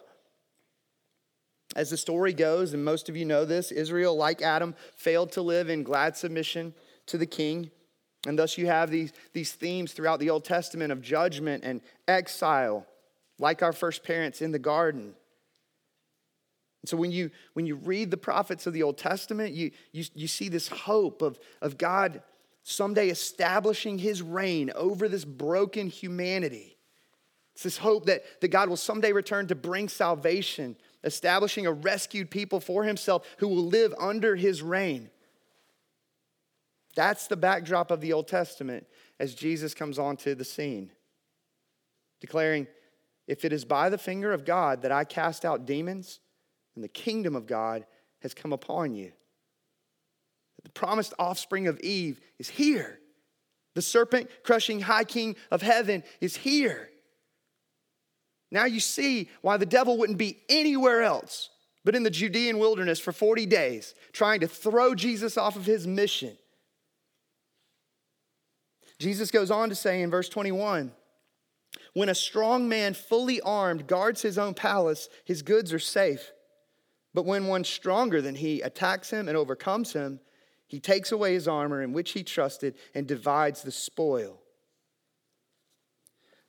As 1.77 1.91
the 1.91 1.99
story 1.99 2.33
goes, 2.33 2.73
and 2.73 2.83
most 2.83 3.11
of 3.11 3.19
you 3.19 3.27
know 3.27 3.45
this, 3.45 3.71
Israel, 3.71 4.17
like 4.17 4.41
Adam, 4.41 4.75
failed 4.95 5.31
to 5.33 5.43
live 5.43 5.69
in 5.69 5.83
glad 5.83 6.17
submission 6.17 6.73
to 7.05 7.19
the 7.19 7.27
king. 7.27 7.71
And 8.27 8.39
thus 8.39 8.57
you 8.57 8.67
have 8.67 8.91
these, 8.91 9.12
these 9.35 9.53
themes 9.53 9.93
throughout 9.93 10.19
the 10.19 10.31
Old 10.31 10.43
Testament 10.43 10.91
of 10.91 11.03
judgment 11.03 11.65
and 11.65 11.83
exile, 12.09 12.87
like 13.39 13.62
our 13.62 13.75
first 13.75 14.03
parents 14.03 14.41
in 14.41 14.53
the 14.53 14.59
garden. 14.59 15.15
And 16.83 16.89
so 16.89 16.97
when 16.97 17.12
you, 17.12 17.31
when 17.53 17.67
you 17.67 17.75
read 17.75 18.11
the 18.11 18.17
prophets 18.17 18.67
of 18.67 18.73
the 18.73 18.83
Old 18.83 18.97
Testament, 18.97 19.53
you, 19.53 19.71
you, 19.93 20.05
you 20.15 20.29
see 20.29 20.49
this 20.49 20.69
hope 20.69 21.21
of, 21.21 21.39
of 21.61 21.77
God 21.77 22.23
someday 22.62 23.11
establishing 23.11 23.99
his 23.99 24.23
reign 24.23 24.73
over 24.75 25.11
this 25.11 25.27
broken 25.27 25.89
humanity. 25.89 26.79
It's 27.53 27.62
this 27.62 27.79
hope 27.79 28.07
that, 28.07 28.23
that 28.41 28.49
God 28.49 28.71
will 28.71 28.77
someday 28.77 29.12
return 29.12 29.47
to 29.49 29.55
bring 29.55 29.89
salvation, 29.89 30.77
establishing 31.07 31.66
a 31.66 31.73
rescued 31.73 32.31
people 32.31 32.61
for 32.61 32.85
himself 32.85 33.27
who 33.38 33.49
will 33.49 33.64
live 33.64 33.95
under 33.99 34.37
his 34.37 34.61
reign. 34.61 35.09
That's 36.95 37.29
the 37.29 37.37
backdrop 37.37 37.90
of 37.90 38.01
the 38.01 38.12
Old 38.12 38.29
Testament 38.29 38.87
as 39.19 39.35
Jesus 39.35 39.73
comes 39.73 39.99
onto 39.99 40.35
the 40.35 40.45
scene, 40.45 40.90
declaring, 42.21 42.66
If 43.27 43.45
it 43.45 43.53
is 43.53 43.64
by 43.64 43.88
the 43.88 43.99
finger 43.99 44.33
of 44.33 44.45
God 44.45 44.83
that 44.83 44.92
I 44.92 45.05
cast 45.05 45.45
out 45.45 45.64
demons, 45.64 46.21
and 46.75 46.85
the 46.85 46.88
kingdom 46.88 47.37
of 47.37 47.47
God 47.47 47.87
has 48.21 48.35
come 48.35 48.53
upon 48.53 48.95
you. 48.95 49.12
The 50.64 50.71
promised 50.71 51.14
offspring 51.19 51.69
of 51.69 51.79
Eve 51.81 52.21
is 52.38 52.49
here. 52.49 52.99
The 53.75 53.83
serpent 53.83 54.29
crushing 54.42 54.81
high 54.81 55.05
king 55.05 55.37
of 55.51 55.62
heaven 55.62 56.03
is 56.21 56.37
here. 56.37 56.90
Now 58.51 58.65
you 58.65 58.81
see 58.81 59.29
why 59.43 59.57
the 59.57 59.67
devil 59.67 59.99
wouldn't 59.99 60.19
be 60.19 60.39
anywhere 60.49 61.03
else 61.03 61.51
but 61.87 61.95
in 61.95 62.03
the 62.03 62.11
Judean 62.11 62.59
wilderness 62.59 62.99
for 62.99 63.13
40 63.13 63.47
days, 63.47 63.95
trying 64.11 64.41
to 64.41 64.49
throw 64.49 64.97
Jesus 64.97 65.39
off 65.39 65.55
of 65.55 65.67
his 65.67 65.87
mission. 65.87 66.37
Jesus 68.99 69.31
goes 69.31 69.53
on 69.53 69.69
to 69.69 69.77
say 69.77 70.03
in 70.03 70.11
verse 70.11 70.29
21 70.29 70.91
When 71.93 72.09
a 72.09 72.15
strong 72.15 72.69
man, 72.69 72.93
fully 72.93 73.41
armed, 73.41 73.87
guards 73.87 74.21
his 74.21 74.37
own 74.37 74.53
palace, 74.53 75.09
his 75.25 75.43
goods 75.43 75.73
are 75.73 75.79
safe. 75.79 76.33
But 77.15 77.25
when 77.25 77.47
one 77.47 77.63
stronger 77.63 78.21
than 78.21 78.35
he 78.35 78.63
attacks 78.63 79.11
him 79.11 79.29
and 79.29 79.37
overcomes 79.37 79.93
him, 79.93 80.19
he 80.67 80.81
takes 80.81 81.13
away 81.13 81.35
his 81.35 81.47
armor 81.47 81.83
in 81.83 81.93
which 81.93 82.11
he 82.11 82.25
trusted 82.25 82.75
and 82.97 83.07
divides 83.07 83.63
the 83.63 83.71
spoil. 83.71 84.41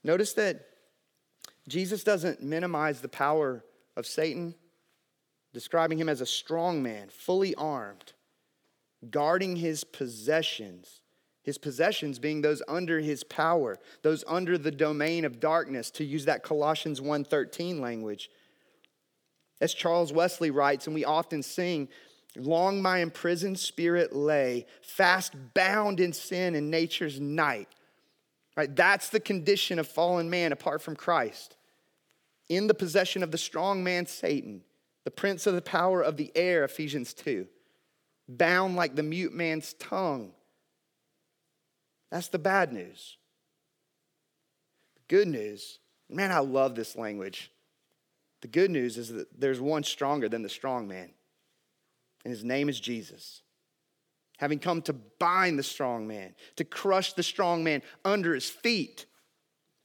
Notice 0.03 0.33
that 0.33 0.66
Jesus 1.67 2.03
doesn't 2.03 2.41
minimize 2.41 3.01
the 3.01 3.09
power 3.09 3.63
of 3.95 4.05
Satan, 4.05 4.55
describing 5.53 5.97
him 5.97 6.09
as 6.09 6.21
a 6.21 6.25
strong 6.25 6.81
man, 6.81 7.09
fully 7.09 7.53
armed, 7.55 8.13
guarding 9.09 9.57
his 9.57 9.83
possessions. 9.83 11.01
His 11.43 11.57
possessions 11.57 12.19
being 12.19 12.41
those 12.41 12.61
under 12.67 12.99
his 12.99 13.23
power, 13.23 13.79
those 14.01 14.23
under 14.27 14.57
the 14.57 14.71
domain 14.71 15.23
of 15.23 15.39
darkness, 15.39 15.89
to 15.91 16.03
use 16.03 16.25
that 16.25 16.43
Colossians 16.43 16.99
1:13 16.99 17.79
language. 17.79 18.29
As 19.61 19.73
Charles 19.73 20.13
Wesley 20.13 20.51
writes, 20.51 20.87
and 20.87 20.93
we 20.93 21.05
often 21.05 21.41
sing, 21.41 21.89
Long 22.35 22.81
my 22.81 22.99
imprisoned 22.99 23.59
spirit 23.59 24.15
lay, 24.15 24.65
fast 24.81 25.33
bound 25.53 25.99
in 25.99 26.13
sin 26.13 26.55
and 26.55 26.69
nature's 26.69 27.19
night. 27.19 27.69
Right? 28.55 28.73
That's 28.75 29.09
the 29.09 29.19
condition 29.19 29.79
of 29.79 29.87
fallen 29.87 30.29
man 30.29 30.51
apart 30.51 30.81
from 30.81 30.95
Christ. 30.95 31.56
In 32.49 32.67
the 32.67 32.73
possession 32.73 33.23
of 33.23 33.31
the 33.31 33.37
strong 33.37 33.83
man 33.83 34.05
Satan, 34.05 34.61
the 35.03 35.11
prince 35.11 35.47
of 35.47 35.55
the 35.55 35.61
power 35.61 36.01
of 36.01 36.17
the 36.17 36.31
air, 36.35 36.63
Ephesians 36.63 37.13
2. 37.13 37.47
Bound 38.29 38.75
like 38.75 38.95
the 38.95 39.03
mute 39.03 39.33
man's 39.33 39.73
tongue. 39.73 40.33
That's 42.11 42.27
the 42.27 42.39
bad 42.39 42.71
news. 42.71 43.17
The 44.95 45.15
good 45.15 45.27
news, 45.27 45.79
man, 46.09 46.31
I 46.31 46.39
love 46.39 46.75
this 46.75 46.95
language. 46.95 47.51
The 48.41 48.47
good 48.47 48.71
news 48.71 48.97
is 48.97 49.09
that 49.09 49.39
there's 49.39 49.59
one 49.59 49.83
stronger 49.83 50.29
than 50.29 50.43
the 50.43 50.49
strong 50.49 50.87
man, 50.87 51.09
and 52.23 52.31
his 52.31 52.43
name 52.43 52.69
is 52.69 52.79
Jesus. 52.79 53.41
Having 54.37 54.59
come 54.59 54.81
to 54.83 54.93
bind 54.93 55.57
the 55.57 55.63
strong 55.63 56.07
man, 56.07 56.35
to 56.57 56.63
crush 56.63 57.13
the 57.13 57.23
strong 57.23 57.63
man 57.63 57.81
under 58.05 58.35
his 58.35 58.49
feet, 58.49 59.06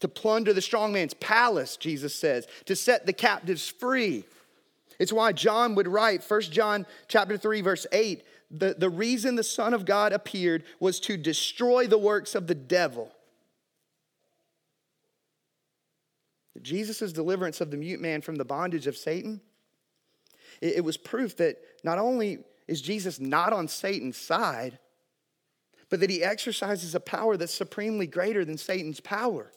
to 0.03 0.09
plunder 0.09 0.53
the 0.53 0.61
strong 0.61 0.93
man's 0.93 1.15
palace, 1.15 1.77
Jesus 1.77 2.13
says, 2.13 2.49
to 2.65 2.75
set 2.75 3.07
the 3.07 3.13
captives 3.13 3.69
free. 3.69 4.25
It's 4.99 5.13
why 5.13 5.31
John 5.31 5.77
would 5.77 5.87
write, 5.87 6.25
1 6.25 6.41
John 6.43 6.87
chapter 7.07 7.39
3, 7.39 7.61
verse 7.61 7.87
8, 7.93 8.25
the, 8.51 8.75
the 8.77 8.91
reason 8.91 9.37
the 9.37 9.45
Son 9.45 9.73
of 9.73 9.85
God 9.85 10.13
appeared 10.13 10.65
was 10.81 10.99
to 11.01 11.17
destroy 11.17 11.87
the 11.87 11.99
works 11.99 12.35
of 12.35 12.49
the 12.49 12.55
devil. 12.55 13.13
Jesus' 16.61 17.13
deliverance 17.13 17.61
of 17.61 17.71
the 17.71 17.77
mute 17.77 18.01
man 18.01 18.23
from 18.23 18.35
the 18.35 18.45
bondage 18.45 18.89
of 18.89 18.97
Satan, 18.97 19.41
it, 20.61 20.79
it 20.79 20.85
was 20.85 20.97
proof 20.97 21.37
that 21.37 21.59
not 21.85 21.99
only 21.99 22.39
is 22.67 22.83
Jesus 22.83 23.21
not 23.21 23.53
on 23.53 23.69
Satan's 23.69 24.17
side, 24.17 24.81
but 25.91 26.01
that 26.01 26.11
he 26.11 26.25
exercises 26.25 26.97
a 26.97 27.01
power 27.01 27.37
that's 27.37 27.55
supremely 27.55 28.09
greater 28.09 28.45
than 28.45 28.59
Satan's 28.59 28.99
power. 28.99 29.53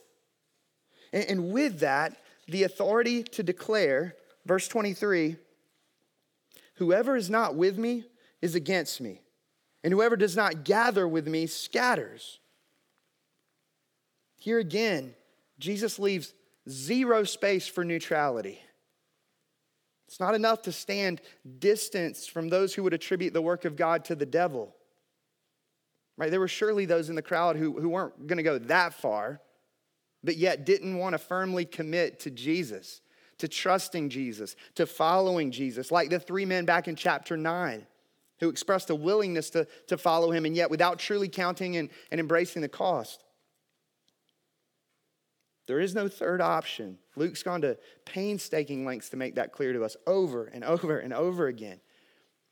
And, 1.15 1.53
with 1.53 1.79
that, 1.79 2.17
the 2.49 2.63
authority 2.63 3.23
to 3.23 3.41
declare, 3.41 4.15
verse 4.45 4.67
23 4.67 5.37
whoever 6.75 7.15
is 7.15 7.29
not 7.29 7.55
with 7.55 7.77
me 7.77 8.03
is 8.41 8.53
against 8.53 8.99
me, 8.99 9.21
and 9.81 9.93
whoever 9.93 10.17
does 10.17 10.35
not 10.35 10.65
gather 10.65 11.07
with 11.07 11.25
me 11.25 11.47
scatters. 11.47 12.39
Here 14.35 14.59
again, 14.59 15.15
Jesus 15.57 15.97
leaves 15.97 16.33
zero 16.69 17.23
space 17.23 17.65
for 17.65 17.85
neutrality. 17.85 18.59
It's 20.09 20.19
not 20.19 20.35
enough 20.35 20.63
to 20.63 20.73
stand 20.73 21.21
distance 21.59 22.27
from 22.27 22.49
those 22.49 22.73
who 22.73 22.83
would 22.83 22.93
attribute 22.93 23.33
the 23.33 23.41
work 23.41 23.63
of 23.63 23.77
God 23.77 24.03
to 24.05 24.15
the 24.15 24.25
devil. 24.25 24.75
Right? 26.17 26.29
There 26.29 26.41
were 26.41 26.49
surely 26.49 26.85
those 26.85 27.09
in 27.09 27.15
the 27.15 27.21
crowd 27.21 27.55
who, 27.55 27.79
who 27.79 27.87
weren't 27.89 28.27
going 28.27 28.37
to 28.37 28.43
go 28.43 28.57
that 28.57 28.93
far, 28.93 29.39
but 30.25 30.37
yet 30.37 30.65
didn't 30.65 30.97
want 30.97 31.13
to 31.13 31.17
firmly 31.17 31.65
commit 31.65 32.19
to 32.21 32.31
Jesus, 32.31 33.01
to 33.37 33.47
trusting 33.47 34.09
Jesus, 34.09 34.55
to 34.75 34.85
following 34.85 35.51
Jesus, 35.51 35.91
like 35.91 36.09
the 36.09 36.19
three 36.19 36.45
men 36.45 36.65
back 36.65 36.87
in 36.87 36.95
chapter 36.95 37.37
9 37.37 37.85
who 38.39 38.49
expressed 38.49 38.89
a 38.89 38.95
willingness 38.95 39.49
to, 39.51 39.67
to 39.87 39.97
follow 39.97 40.31
him, 40.31 40.45
and 40.45 40.55
yet 40.55 40.69
without 40.69 40.99
truly 40.99 41.29
counting 41.29 41.77
and, 41.77 41.89
and 42.11 42.19
embracing 42.19 42.61
the 42.61 42.67
cost. 42.67 43.23
There 45.67 45.79
is 45.79 45.95
no 45.95 46.07
third 46.07 46.41
option. 46.41 46.99
Luke's 47.15 47.43
gone 47.43 47.61
to 47.61 47.77
painstaking 48.05 48.85
lengths 48.85 49.09
to 49.09 49.17
make 49.17 49.35
that 49.35 49.51
clear 49.51 49.73
to 49.73 49.83
us 49.83 49.97
over 50.05 50.45
and 50.45 50.63
over 50.63 50.99
and 50.99 51.13
over 51.13 51.47
again. 51.47 51.79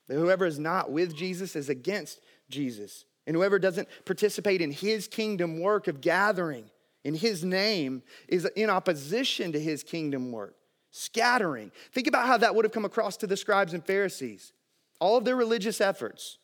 That 0.08 0.14
whoever 0.14 0.46
is 0.46 0.58
not 0.58 0.90
with 0.90 1.14
Jesus 1.14 1.54
is 1.54 1.68
against 1.68 2.20
Jesus. 2.48 3.04
And 3.26 3.36
whoever 3.36 3.58
doesn't 3.58 3.88
participate 4.04 4.60
in 4.60 4.70
his 4.70 5.06
kingdom 5.06 5.60
work 5.60 5.86
of 5.86 6.00
gathering 6.00 6.70
in 7.04 7.14
his 7.14 7.44
name 7.44 8.02
is 8.28 8.46
in 8.56 8.70
opposition 8.70 9.52
to 9.52 9.60
his 9.60 9.82
kingdom 9.82 10.32
work, 10.32 10.56
scattering. 10.90 11.70
Think 11.92 12.06
about 12.06 12.26
how 12.26 12.38
that 12.38 12.54
would 12.54 12.64
have 12.64 12.72
come 12.72 12.86
across 12.86 13.16
to 13.18 13.26
the 13.26 13.36
scribes 13.36 13.74
and 13.74 13.84
Pharisees. 13.84 14.52
All 15.00 15.18
of 15.18 15.24
their 15.24 15.36
religious 15.36 15.80
efforts, 15.80 16.38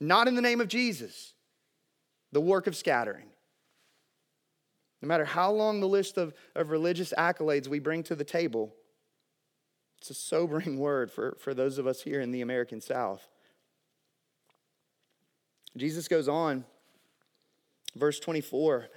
not 0.00 0.26
in 0.26 0.34
the 0.34 0.42
name 0.42 0.60
of 0.60 0.68
Jesus, 0.68 1.34
the 2.32 2.40
work 2.40 2.66
of 2.66 2.74
scattering. 2.74 3.26
No 5.02 5.08
matter 5.08 5.24
how 5.24 5.52
long 5.52 5.80
the 5.80 5.88
list 5.88 6.16
of, 6.16 6.34
of 6.56 6.70
religious 6.70 7.12
accolades 7.16 7.68
we 7.68 7.78
bring 7.78 8.02
to 8.04 8.14
the 8.14 8.24
table, 8.24 8.74
it's 9.98 10.10
a 10.10 10.14
sobering 10.14 10.78
word 10.78 11.10
for, 11.10 11.36
for 11.38 11.52
those 11.52 11.78
of 11.78 11.86
us 11.86 12.02
here 12.02 12.20
in 12.20 12.30
the 12.30 12.40
American 12.40 12.80
South. 12.80 13.28
Jesus 15.76 16.08
goes 16.08 16.28
on, 16.28 16.64
verse 17.94 18.18
24. 18.18 18.88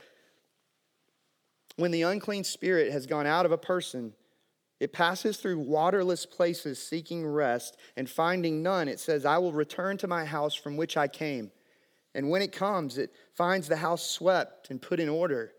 When 1.82 1.90
the 1.90 2.04
unclean 2.04 2.44
spirit 2.44 2.92
has 2.92 3.08
gone 3.08 3.26
out 3.26 3.48
of 3.48 3.52
a 3.52 3.58
person, 3.58 4.14
it 4.80 4.94
passes 4.94 5.38
through 5.38 5.58
waterless 5.58 6.28
places 6.28 6.78
seeking 6.78 7.26
rest, 7.26 7.76
and 7.98 8.08
finding 8.08 8.62
none, 8.62 8.88
it 8.88 9.00
says, 9.00 9.26
I 9.26 9.40
will 9.40 9.52
return 9.52 9.98
to 9.98 10.08
my 10.08 10.24
house 10.24 10.54
from 10.54 10.78
which 10.78 10.96
I 10.96 11.08
came. 11.08 11.50
And 12.14 12.30
when 12.30 12.44
it 12.44 12.52
comes, 12.52 13.00
it 13.00 13.12
finds 13.34 13.68
the 13.68 13.78
house 13.78 14.06
swept 14.06 14.70
and 14.70 14.80
put 14.80 15.00
in 15.00 15.10
order. 15.10 15.54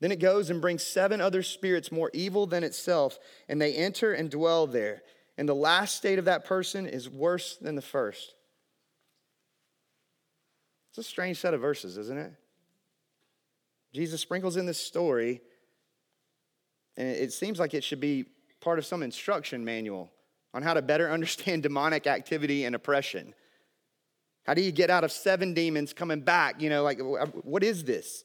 Then 0.00 0.10
it 0.10 0.18
goes 0.18 0.48
and 0.48 0.62
brings 0.62 0.82
seven 0.82 1.20
other 1.20 1.42
spirits 1.42 1.92
more 1.92 2.10
evil 2.14 2.46
than 2.46 2.64
itself, 2.64 3.18
and 3.46 3.60
they 3.60 3.74
enter 3.74 4.14
and 4.14 4.30
dwell 4.30 4.66
there. 4.66 5.02
And 5.36 5.46
the 5.46 5.54
last 5.54 5.94
state 5.94 6.18
of 6.18 6.24
that 6.24 6.46
person 6.46 6.86
is 6.86 7.06
worse 7.06 7.58
than 7.58 7.74
the 7.74 7.82
first. 7.82 8.34
It's 10.88 10.98
a 10.98 11.02
strange 11.02 11.38
set 11.38 11.52
of 11.52 11.60
verses, 11.60 11.98
isn't 11.98 12.18
it? 12.18 12.32
Jesus 13.92 14.22
sprinkles 14.22 14.56
in 14.56 14.64
this 14.66 14.78
story, 14.78 15.42
and 17.00 17.08
it 17.08 17.32
seems 17.32 17.58
like 17.58 17.72
it 17.72 17.82
should 17.82 17.98
be 17.98 18.26
part 18.60 18.78
of 18.78 18.84
some 18.84 19.02
instruction 19.02 19.64
manual 19.64 20.12
on 20.52 20.62
how 20.62 20.74
to 20.74 20.82
better 20.82 21.10
understand 21.12 21.62
demonic 21.62 22.06
activity 22.06 22.64
and 22.64 22.74
oppression. 22.74 23.34
How 24.44 24.52
do 24.52 24.60
you 24.60 24.70
get 24.70 24.90
out 24.90 25.02
of 25.02 25.10
seven 25.10 25.54
demons 25.54 25.94
coming 25.94 26.20
back? 26.20 26.60
You 26.60 26.68
know, 26.68 26.82
like, 26.82 27.00
what 27.00 27.62
is 27.62 27.84
this? 27.84 28.24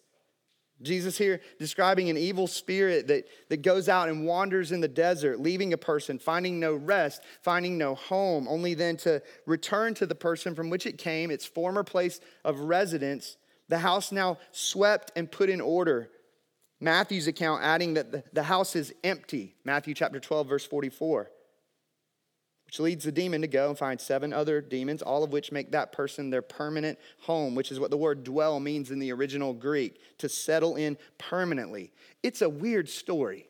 Jesus 0.81 1.17
here 1.17 1.39
describing 1.57 2.09
an 2.09 2.17
evil 2.17 2.47
spirit 2.47 3.07
that, 3.07 3.25
that 3.47 3.61
goes 3.61 3.87
out 3.87 4.09
and 4.09 4.25
wanders 4.25 4.73
in 4.73 4.81
the 4.81 4.89
desert, 4.89 5.39
leaving 5.39 5.71
a 5.71 5.77
person, 5.77 6.19
finding 6.19 6.59
no 6.59 6.75
rest, 6.75 7.21
finding 7.41 7.77
no 7.77 7.95
home, 7.95 8.45
only 8.49 8.73
then 8.73 8.97
to 8.97 9.21
return 9.45 9.93
to 9.93 10.05
the 10.05 10.15
person 10.15 10.53
from 10.53 10.69
which 10.69 10.85
it 10.85 10.97
came, 10.97 11.31
its 11.31 11.45
former 11.45 11.83
place 11.83 12.19
of 12.43 12.59
residence, 12.59 13.37
the 13.69 13.77
house 13.77 14.11
now 14.11 14.37
swept 14.51 15.13
and 15.15 15.31
put 15.31 15.49
in 15.49 15.61
order. 15.61 16.09
Matthew's 16.79 17.27
account 17.27 17.63
adding 17.63 17.93
that 17.93 18.33
the, 18.33 18.43
house 18.43 18.75
is 18.75 18.93
empty, 19.03 19.55
Matthew 19.63 19.93
chapter 19.93 20.19
12, 20.19 20.47
verse 20.47 20.65
44 20.65 21.29
which 22.65 22.79
leads 22.79 23.05
the 23.05 23.11
demon 23.11 23.41
to 23.41 23.47
go 23.47 23.69
and 23.69 23.77
find 23.77 24.01
seven 24.01 24.33
other 24.33 24.59
demons, 24.59 25.01
all 25.01 25.23
of 25.23 25.31
which 25.31 25.51
make 25.51 25.71
that 25.71 25.91
person 25.91 26.29
their 26.29 26.41
permanent 26.41 26.97
home, 27.21 27.55
which 27.55 27.71
is 27.71 27.79
what 27.79 27.91
the 27.91 27.97
word 27.97 28.23
dwell 28.23 28.59
means 28.59 28.91
in 28.91 28.99
the 28.99 29.13
original 29.13 29.53
Greek, 29.53 29.99
to 30.17 30.27
settle 30.27 30.75
in 30.75 30.97
permanently. 31.17 31.93
It's 32.23 32.41
a 32.41 32.49
weird 32.49 32.89
story. 32.89 33.47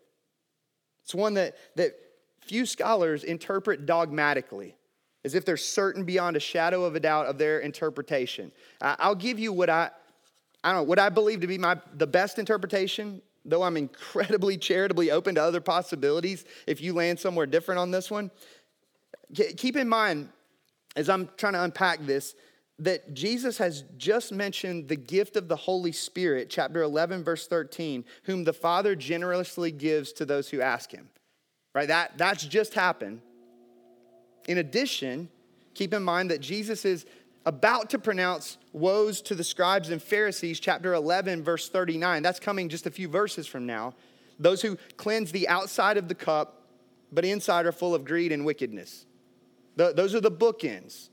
It's 1.03 1.15
one 1.15 1.33
that, 1.35 1.55
that 1.75 1.93
few 2.41 2.65
scholars 2.65 3.23
interpret 3.23 3.85
dogmatically, 3.85 4.75
as 5.23 5.33
if 5.33 5.45
they're 5.45 5.57
certain 5.57 6.03
beyond 6.03 6.35
a 6.35 6.41
shadow 6.41 6.83
of 6.83 6.95
a 6.95 6.99
doubt 6.99 7.25
of 7.25 7.37
their 7.37 7.59
interpretation. 7.59 8.51
I'll 8.81 9.15
give 9.15 9.39
you 9.39 9.53
what 9.53 9.69
I, 9.69 9.91
I 10.65 10.69
don't 10.69 10.77
know, 10.77 10.83
what 10.83 10.97
I 10.97 11.09
believe 11.09 11.41
to 11.41 11.47
be 11.47 11.59
my, 11.59 11.77
the 11.95 12.07
best 12.07 12.39
interpretation, 12.39 13.21
though 13.45 13.61
I'm 13.61 13.77
incredibly 13.77 14.57
charitably 14.57 15.11
open 15.11 15.35
to 15.35 15.43
other 15.43 15.61
possibilities 15.61 16.43
if 16.65 16.81
you 16.81 16.93
land 16.93 17.19
somewhere 17.19 17.45
different 17.45 17.79
on 17.79 17.91
this 17.91 18.09
one. 18.09 18.31
Keep 19.33 19.75
in 19.75 19.87
mind, 19.87 20.29
as 20.95 21.07
I'm 21.07 21.29
trying 21.37 21.53
to 21.53 21.63
unpack 21.63 22.03
this, 22.07 22.33
that 22.79 23.13
Jesus 23.13 23.59
has 23.59 23.83
just 23.95 24.31
mentioned 24.31 24.87
the 24.87 24.95
gift 24.95 25.35
of 25.35 25.47
the 25.47 25.55
Holy 25.55 25.91
Spirit, 25.91 26.49
chapter 26.49 26.81
11, 26.81 27.23
verse 27.23 27.47
13, 27.47 28.03
whom 28.23 28.43
the 28.43 28.51
Father 28.51 28.95
generously 28.95 29.71
gives 29.71 30.11
to 30.13 30.25
those 30.25 30.49
who 30.49 30.61
ask 30.61 30.91
him. 30.91 31.09
Right? 31.75 31.87
That, 31.87 32.17
that's 32.17 32.43
just 32.43 32.73
happened. 32.73 33.21
In 34.47 34.57
addition, 34.57 35.29
keep 35.75 35.93
in 35.93 36.01
mind 36.01 36.31
that 36.31 36.41
Jesus 36.41 36.85
is 36.85 37.05
about 37.45 37.91
to 37.91 37.99
pronounce 37.99 38.57
woes 38.73 39.21
to 39.23 39.35
the 39.35 39.43
scribes 39.43 39.89
and 39.89 40.01
Pharisees, 40.01 40.59
chapter 40.59 40.93
11, 40.93 41.43
verse 41.43 41.69
39. 41.69 42.23
That's 42.23 42.39
coming 42.39 42.69
just 42.69 42.87
a 42.87 42.91
few 42.91 43.07
verses 43.07 43.45
from 43.45 43.65
now. 43.65 43.93
Those 44.39 44.61
who 44.61 44.77
cleanse 44.97 45.31
the 45.31 45.47
outside 45.47 45.97
of 45.97 46.07
the 46.07 46.15
cup, 46.15 46.63
but 47.11 47.23
inside 47.23 47.65
are 47.65 47.71
full 47.71 47.93
of 47.93 48.03
greed 48.03 48.31
and 48.31 48.45
wickedness. 48.45 49.05
The, 49.75 49.93
those 49.93 50.15
are 50.15 50.21
the 50.21 50.31
bookends. 50.31 51.09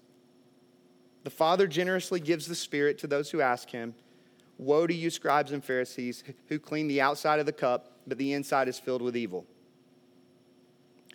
The 1.24 1.30
Father 1.30 1.66
generously 1.66 2.18
gives 2.18 2.46
the 2.46 2.54
Spirit 2.54 2.98
to 2.98 3.06
those 3.06 3.30
who 3.30 3.40
ask 3.40 3.70
Him. 3.70 3.94
Woe 4.58 4.86
to 4.86 4.94
you, 4.94 5.10
scribes 5.10 5.52
and 5.52 5.62
Pharisees, 5.64 6.24
who 6.48 6.58
clean 6.58 6.88
the 6.88 7.00
outside 7.00 7.40
of 7.40 7.46
the 7.46 7.52
cup, 7.52 7.98
but 8.06 8.18
the 8.18 8.32
inside 8.32 8.68
is 8.68 8.78
filled 8.78 9.02
with 9.02 9.16
evil. 9.16 9.46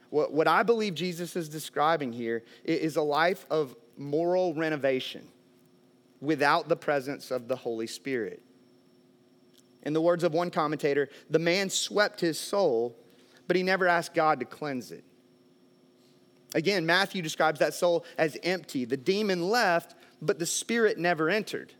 What, 0.09 0.31
what 0.31 0.47
I 0.47 0.63
believe 0.63 0.95
Jesus 0.95 1.35
is 1.35 1.49
describing 1.49 2.13
here 2.13 2.43
is 2.63 2.95
a 2.95 3.01
life 3.01 3.45
of 3.49 3.75
moral 3.97 4.53
renovation 4.53 5.27
without 6.21 6.67
the 6.67 6.75
presence 6.75 7.31
of 7.31 7.47
the 7.47 7.55
Holy 7.55 7.87
Spirit. 7.87 8.41
In 9.83 9.93
the 9.93 10.01
words 10.01 10.23
of 10.23 10.33
one 10.33 10.51
commentator, 10.51 11.09
the 11.29 11.39
man 11.39 11.69
swept 11.69 12.19
his 12.19 12.39
soul, 12.39 12.95
but 13.47 13.55
he 13.55 13.63
never 13.63 13.87
asked 13.87 14.13
God 14.13 14.39
to 14.39 14.45
cleanse 14.45 14.91
it. 14.91 15.03
Again, 16.55 16.85
Matthew 16.85 17.21
describes 17.21 17.59
that 17.59 17.73
soul 17.73 18.05
as 18.17 18.37
empty. 18.43 18.85
The 18.85 18.97
demon 18.97 19.49
left, 19.49 19.95
but 20.21 20.39
the 20.39 20.45
spirit 20.45 20.97
never 20.97 21.29
entered. 21.29 21.73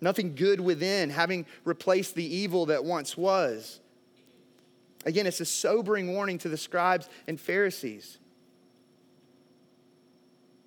Nothing 0.00 0.34
good 0.34 0.60
within, 0.60 1.10
having 1.10 1.46
replaced 1.64 2.14
the 2.14 2.24
evil 2.24 2.66
that 2.66 2.84
once 2.84 3.16
was. 3.16 3.80
Again, 5.04 5.26
it's 5.26 5.40
a 5.40 5.44
sobering 5.44 6.12
warning 6.12 6.38
to 6.38 6.48
the 6.48 6.56
scribes 6.56 7.08
and 7.26 7.40
Pharisees. 7.40 8.18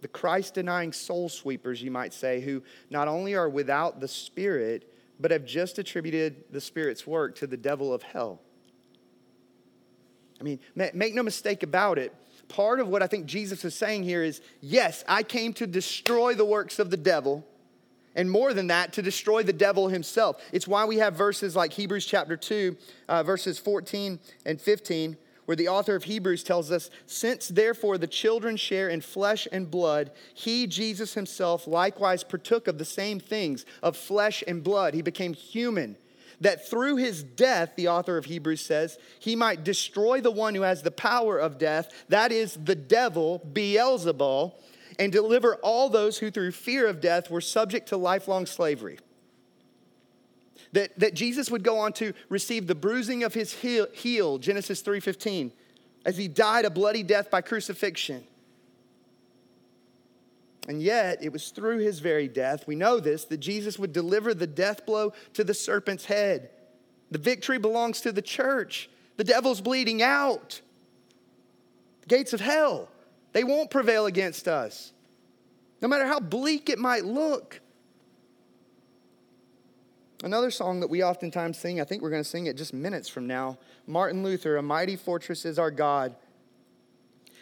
The 0.05 0.09
Christ 0.09 0.53
denying 0.53 0.93
soul 0.93 1.29
sweepers, 1.29 1.81
you 1.81 1.89
might 1.89 2.13
say, 2.13 2.39
who 2.39 2.61
not 2.91 3.07
only 3.07 3.33
are 3.33 3.49
without 3.49 3.99
the 3.99 4.07
Spirit, 4.07 4.93
but 5.19 5.31
have 5.31 5.45
just 5.45 5.79
attributed 5.79 6.43
the 6.51 6.61
Spirit's 6.61 7.07
work 7.07 7.33
to 7.37 7.47
the 7.47 7.57
devil 7.57 7.91
of 7.91 8.03
hell. 8.03 8.39
I 10.39 10.43
mean, 10.43 10.59
make 10.75 11.15
no 11.15 11.23
mistake 11.23 11.63
about 11.63 11.97
it 11.97 12.13
part 12.47 12.79
of 12.79 12.87
what 12.87 13.01
I 13.01 13.07
think 13.07 13.25
Jesus 13.25 13.65
is 13.65 13.73
saying 13.73 14.03
here 14.03 14.23
is 14.23 14.39
yes, 14.61 15.03
I 15.07 15.23
came 15.23 15.53
to 15.53 15.65
destroy 15.65 16.35
the 16.35 16.45
works 16.45 16.77
of 16.77 16.89
the 16.89 16.97
devil. 16.97 17.43
And 18.17 18.31
more 18.31 18.53
than 18.53 18.67
that, 18.67 18.93
to 18.93 19.01
destroy 19.01 19.43
the 19.43 19.51
devil 19.51 19.89
himself. 19.89 20.41
It's 20.53 20.67
why 20.67 20.85
we 20.85 20.97
have 20.99 21.15
verses 21.15 21.55
like 21.55 21.73
Hebrews 21.73 22.05
chapter 22.05 22.37
2, 22.37 22.77
uh, 23.09 23.23
verses 23.23 23.59
14 23.59 24.19
and 24.45 24.61
15, 24.61 25.17
where 25.45 25.55
the 25.55 25.67
author 25.67 25.95
of 25.95 26.05
Hebrews 26.05 26.43
tells 26.43 26.71
us, 26.71 26.89
Since 27.05 27.47
therefore 27.47 27.97
the 27.97 28.07
children 28.07 28.57
share 28.57 28.89
in 28.89 29.01
flesh 29.01 29.47
and 29.51 29.69
blood, 29.69 30.11
he, 30.33 30.67
Jesus 30.67 31.13
himself, 31.13 31.67
likewise 31.67 32.23
partook 32.23 32.67
of 32.67 32.77
the 32.77 32.85
same 32.85 33.19
things, 33.19 33.65
of 33.81 33.95
flesh 33.95 34.43
and 34.47 34.63
blood. 34.63 34.93
He 34.93 35.01
became 35.01 35.33
human 35.33 35.97
that 36.41 36.67
through 36.67 36.97
his 36.97 37.23
death, 37.23 37.73
the 37.75 37.87
author 37.87 38.17
of 38.17 38.25
Hebrews 38.25 38.61
says, 38.61 38.97
he 39.19 39.35
might 39.35 39.63
destroy 39.63 40.21
the 40.21 40.31
one 40.31 40.55
who 40.55 40.63
has 40.63 40.81
the 40.81 40.91
power 40.91 41.37
of 41.37 41.57
death, 41.57 42.05
that 42.09 42.31
is 42.31 42.57
the 42.61 42.75
devil, 42.75 43.41
Beelzebul, 43.53 44.53
and 44.99 45.11
deliver 45.11 45.55
all 45.55 45.89
those 45.89 46.17
who 46.17 46.31
through 46.31 46.51
fear 46.51 46.87
of 46.87 47.01
death 47.01 47.29
were 47.29 47.41
subject 47.41 47.89
to 47.89 47.97
lifelong 47.97 48.45
slavery. 48.45 48.99
That, 50.75 50.97
that 50.99 51.13
Jesus 51.13 51.49
would 51.49 51.63
go 51.63 51.79
on 51.79 51.91
to 51.93 52.13
receive 52.29 52.67
the 52.67 52.75
bruising 52.75 53.23
of 53.23 53.33
his 53.33 53.51
heel, 53.51 53.87
heel 53.93 54.37
Genesis 54.37 54.81
3:15, 54.81 55.51
as 56.05 56.17
he 56.17 56.27
died 56.27 56.65
a 56.65 56.69
bloody 56.69 57.03
death 57.03 57.29
by 57.31 57.41
crucifixion 57.41 58.23
and 60.67 60.81
yet, 60.81 61.23
it 61.23 61.31
was 61.31 61.49
through 61.49 61.79
his 61.79 61.99
very 61.99 62.27
death, 62.27 62.65
we 62.67 62.75
know 62.75 62.99
this, 62.99 63.25
that 63.25 63.37
Jesus 63.37 63.77
would 63.77 63.93
deliver 63.93 64.33
the 64.33 64.47
death 64.47 64.85
blow 64.85 65.13
to 65.33 65.43
the 65.43 65.53
serpent's 65.53 66.05
head. 66.05 66.49
The 67.11 67.19
victory 67.19 67.59
belongs 67.59 68.01
to 68.01 68.11
the 68.11 68.21
church. 68.21 68.89
The 69.17 69.23
devil's 69.23 69.61
bleeding 69.61 70.01
out. 70.01 70.61
The 72.01 72.07
gates 72.07 72.33
of 72.33 72.41
hell, 72.41 72.89
they 73.33 73.43
won't 73.43 73.69
prevail 73.69 74.05
against 74.05 74.47
us, 74.47 74.91
no 75.81 75.87
matter 75.87 76.05
how 76.05 76.19
bleak 76.19 76.69
it 76.69 76.79
might 76.79 77.05
look. 77.05 77.61
Another 80.25 80.49
song 80.49 80.79
that 80.79 80.89
we 80.89 81.03
oftentimes 81.03 81.55
sing, 81.55 81.79
I 81.79 81.83
think 81.83 82.01
we're 82.01 82.09
going 82.09 82.23
to 82.23 82.27
sing 82.27 82.47
it 82.47 82.57
just 82.57 82.73
minutes 82.73 83.07
from 83.07 83.27
now 83.27 83.59
Martin 83.85 84.23
Luther, 84.23 84.57
A 84.57 84.63
Mighty 84.63 84.95
Fortress 84.95 85.45
is 85.45 85.59
Our 85.59 85.69
God. 85.69 86.15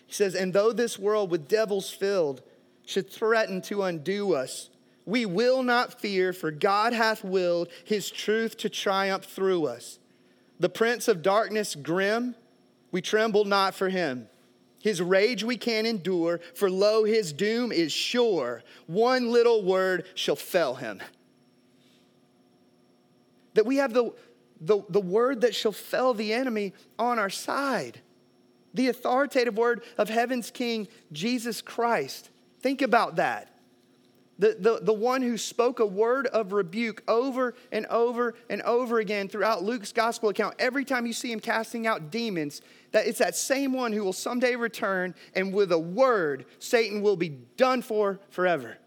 He 0.06 0.14
says, 0.14 0.36
And 0.36 0.52
though 0.52 0.74
this 0.74 1.00
world 1.00 1.32
with 1.32 1.48
devils 1.48 1.90
filled, 1.90 2.42
should 2.86 3.10
threaten 3.10 3.62
to 3.64 3.84
undo 3.84 4.36
us, 4.36 4.70
We 5.06 5.26
will 5.26 5.64
not 5.64 6.02
fear, 6.02 6.34
for 6.34 6.52
God 6.52 6.92
hath 6.92 7.24
willed 7.24 7.70
his 7.86 8.12
truth 8.12 8.58
to 8.58 8.70
triumph 8.70 9.24
through 9.24 9.66
us. 9.66 9.98
The 10.60 10.68
prince 10.68 11.08
of 11.08 11.22
darkness, 11.24 11.76
grim, 11.76 12.36
we 12.92 13.02
tremble 13.02 13.46
not 13.46 13.74
for 13.74 13.88
him. 13.88 14.28
His 14.82 15.02
rage 15.02 15.42
we 15.42 15.56
can 15.56 15.86
endure, 15.86 16.42
for 16.54 16.70
lo, 16.70 17.06
his 17.06 17.32
doom 17.32 17.72
is 17.72 17.94
sure. 17.94 18.62
One 18.88 19.32
little 19.32 19.64
word 19.64 20.06
shall 20.16 20.36
fell 20.36 20.76
him. 20.76 21.00
That 23.54 23.66
we 23.66 23.78
have 23.78 23.94
the, 23.94 24.12
the, 24.60 24.82
the 24.90 25.02
word 25.02 25.42
that 25.42 25.56
shall 25.56 25.72
fell 25.72 26.14
the 26.14 26.34
enemy 26.34 26.74
on 26.98 27.20
our 27.20 27.30
side. 27.30 28.02
The 28.74 28.88
authoritative 28.90 29.58
word 29.58 29.84
of 29.98 30.10
heaven's 30.10 30.50
King, 30.50 30.88
Jesus 31.12 31.62
Christ. 31.62 32.30
Think 32.62 32.82
about 32.82 33.18
that. 33.18 33.50
The, 34.40 34.58
the, 34.60 34.80
the 34.82 34.94
one 34.94 35.22
who 35.22 35.38
spoke 35.38 35.80
a 35.80 35.86
word 35.86 36.26
of 36.28 36.54
rebuke 36.54 37.04
over 37.08 37.54
and 37.72 37.86
over 37.86 38.34
and 38.50 38.64
over 38.64 39.00
again 39.00 39.28
throughout 39.28 39.64
Luke's 39.64 39.92
gospel 39.92 40.30
account. 40.30 40.56
Every 40.58 40.84
time 40.84 41.06
you 41.06 41.14
see 41.14 41.32
him 41.32 41.40
casting 41.40 41.86
out 41.86 42.10
demons, 42.10 42.62
that 42.92 43.06
it's 43.06 43.20
that 43.20 43.36
same 43.36 43.74
one 43.74 43.94
who 43.94 44.04
will 44.04 44.12
someday 44.12 44.56
return, 44.56 45.14
and 45.36 45.54
with 45.54 45.72
a 45.72 45.78
word, 45.78 46.46
Satan 46.58 47.04
will 47.04 47.16
be 47.16 47.30
done 47.30 47.84
for 47.84 48.20
forever. 48.32 48.78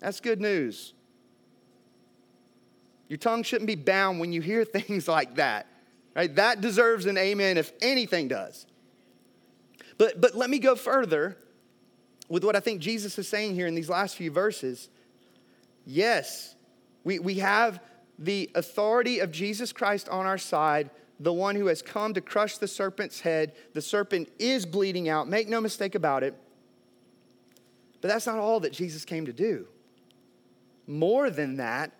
That's 0.00 0.20
good 0.20 0.40
news. 0.40 0.94
Your 3.08 3.18
tongue 3.18 3.42
shouldn't 3.42 3.66
be 3.66 3.76
bound 3.76 4.20
when 4.20 4.32
you 4.32 4.40
hear 4.40 4.64
things 4.64 5.08
like 5.08 5.36
that. 5.36 5.66
Right? 6.14 6.34
That 6.34 6.60
deserves 6.60 7.06
an 7.06 7.18
amen 7.18 7.58
if 7.58 7.72
anything 7.82 8.28
does. 8.28 8.66
But, 9.98 10.20
but 10.20 10.34
let 10.34 10.50
me 10.50 10.58
go 10.58 10.74
further 10.74 11.36
with 12.28 12.44
what 12.44 12.56
I 12.56 12.60
think 12.60 12.80
Jesus 12.80 13.18
is 13.18 13.28
saying 13.28 13.54
here 13.54 13.66
in 13.66 13.74
these 13.74 13.88
last 13.88 14.16
few 14.16 14.30
verses. 14.30 14.88
Yes, 15.84 16.54
we, 17.04 17.18
we 17.18 17.34
have 17.34 17.80
the 18.18 18.50
authority 18.54 19.20
of 19.20 19.30
Jesus 19.30 19.72
Christ 19.72 20.08
on 20.08 20.26
our 20.26 20.38
side, 20.38 20.90
the 21.20 21.32
one 21.32 21.54
who 21.54 21.66
has 21.66 21.82
come 21.82 22.14
to 22.14 22.20
crush 22.20 22.58
the 22.58 22.68
serpent's 22.68 23.20
head. 23.20 23.52
The 23.74 23.82
serpent 23.82 24.28
is 24.38 24.66
bleeding 24.66 25.08
out, 25.08 25.28
make 25.28 25.48
no 25.48 25.60
mistake 25.60 25.94
about 25.94 26.22
it. 26.22 26.34
But 28.00 28.08
that's 28.08 28.26
not 28.26 28.38
all 28.38 28.60
that 28.60 28.72
Jesus 28.72 29.04
came 29.04 29.26
to 29.26 29.32
do. 29.32 29.68
More 30.86 31.30
than 31.30 31.56
that, 31.56 31.92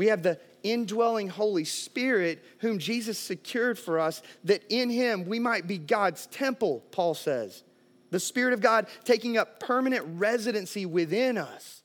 we 0.00 0.06
have 0.06 0.22
the 0.22 0.38
indwelling 0.62 1.28
Holy 1.28 1.66
Spirit, 1.66 2.42
whom 2.60 2.78
Jesus 2.78 3.18
secured 3.18 3.78
for 3.78 4.00
us, 4.00 4.22
that 4.44 4.62
in 4.70 4.88
him 4.88 5.26
we 5.26 5.38
might 5.38 5.66
be 5.66 5.76
God's 5.76 6.24
temple, 6.28 6.82
Paul 6.90 7.12
says. 7.12 7.64
The 8.10 8.18
Spirit 8.18 8.54
of 8.54 8.62
God 8.62 8.86
taking 9.04 9.36
up 9.36 9.60
permanent 9.60 10.06
residency 10.12 10.86
within 10.86 11.36
us. 11.36 11.82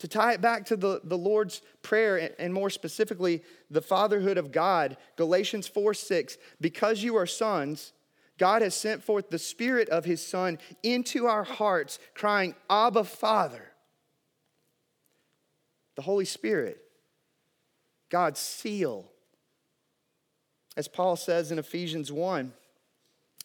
To 0.00 0.08
tie 0.08 0.32
it 0.32 0.40
back 0.40 0.66
to 0.66 0.76
the, 0.76 1.00
the 1.04 1.16
Lord's 1.16 1.62
Prayer, 1.80 2.32
and 2.40 2.52
more 2.52 2.70
specifically, 2.70 3.44
the 3.70 3.80
fatherhood 3.80 4.36
of 4.36 4.50
God, 4.50 4.96
Galatians 5.14 5.68
4 5.68 5.94
6, 5.94 6.38
because 6.60 7.04
you 7.04 7.14
are 7.14 7.24
sons, 7.24 7.92
God 8.36 8.62
has 8.62 8.74
sent 8.74 9.04
forth 9.04 9.30
the 9.30 9.38
Spirit 9.38 9.88
of 9.90 10.04
His 10.04 10.26
Son 10.26 10.58
into 10.82 11.26
our 11.26 11.44
hearts, 11.44 12.00
crying, 12.16 12.56
Abba, 12.68 13.04
Father. 13.04 13.71
The 15.96 16.02
Holy 16.02 16.24
Spirit 16.24 16.78
God's 18.10 18.40
seal. 18.40 19.10
As 20.76 20.88
Paul 20.88 21.16
says 21.16 21.52
in 21.52 21.58
Ephesians 21.58 22.10
1, 22.10 22.52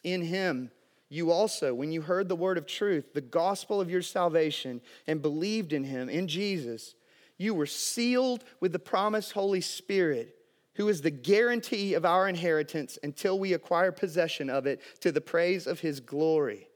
in 0.04 0.22
him 0.22 0.72
you 1.10 1.32
also, 1.32 1.74
when 1.74 1.92
you 1.92 2.02
heard 2.02 2.28
the 2.28 2.36
word 2.36 2.58
of 2.58 2.66
truth, 2.66 3.14
the 3.14 3.22
gospel 3.22 3.80
of 3.80 3.90
your 3.90 4.02
salvation, 4.02 4.82
and 5.08 5.22
believed 5.22 5.72
in 5.72 5.86
him, 5.86 6.10
in 6.10 6.28
Jesus, 6.28 6.96
you 7.38 7.54
were 7.54 7.66
sealed 7.66 8.44
with 8.60 8.74
the 8.74 8.80
promised 8.80 9.32
Holy 9.32 9.62
Spirit, 9.62 10.36
who 10.76 10.90
is 10.90 11.02
the 11.02 11.12
guarantee 11.12 11.94
of 11.94 12.06
our 12.06 12.28
inheritance 12.28 13.00
until 13.04 13.40
we 13.40 13.54
acquire 13.54 13.92
possession 13.92 14.50
of 14.50 14.66
it 14.66 14.82
to 15.00 15.12
the 15.12 15.22
praise 15.22 15.66
of 15.66 15.80
his 15.80 16.00
glory. 16.00 16.68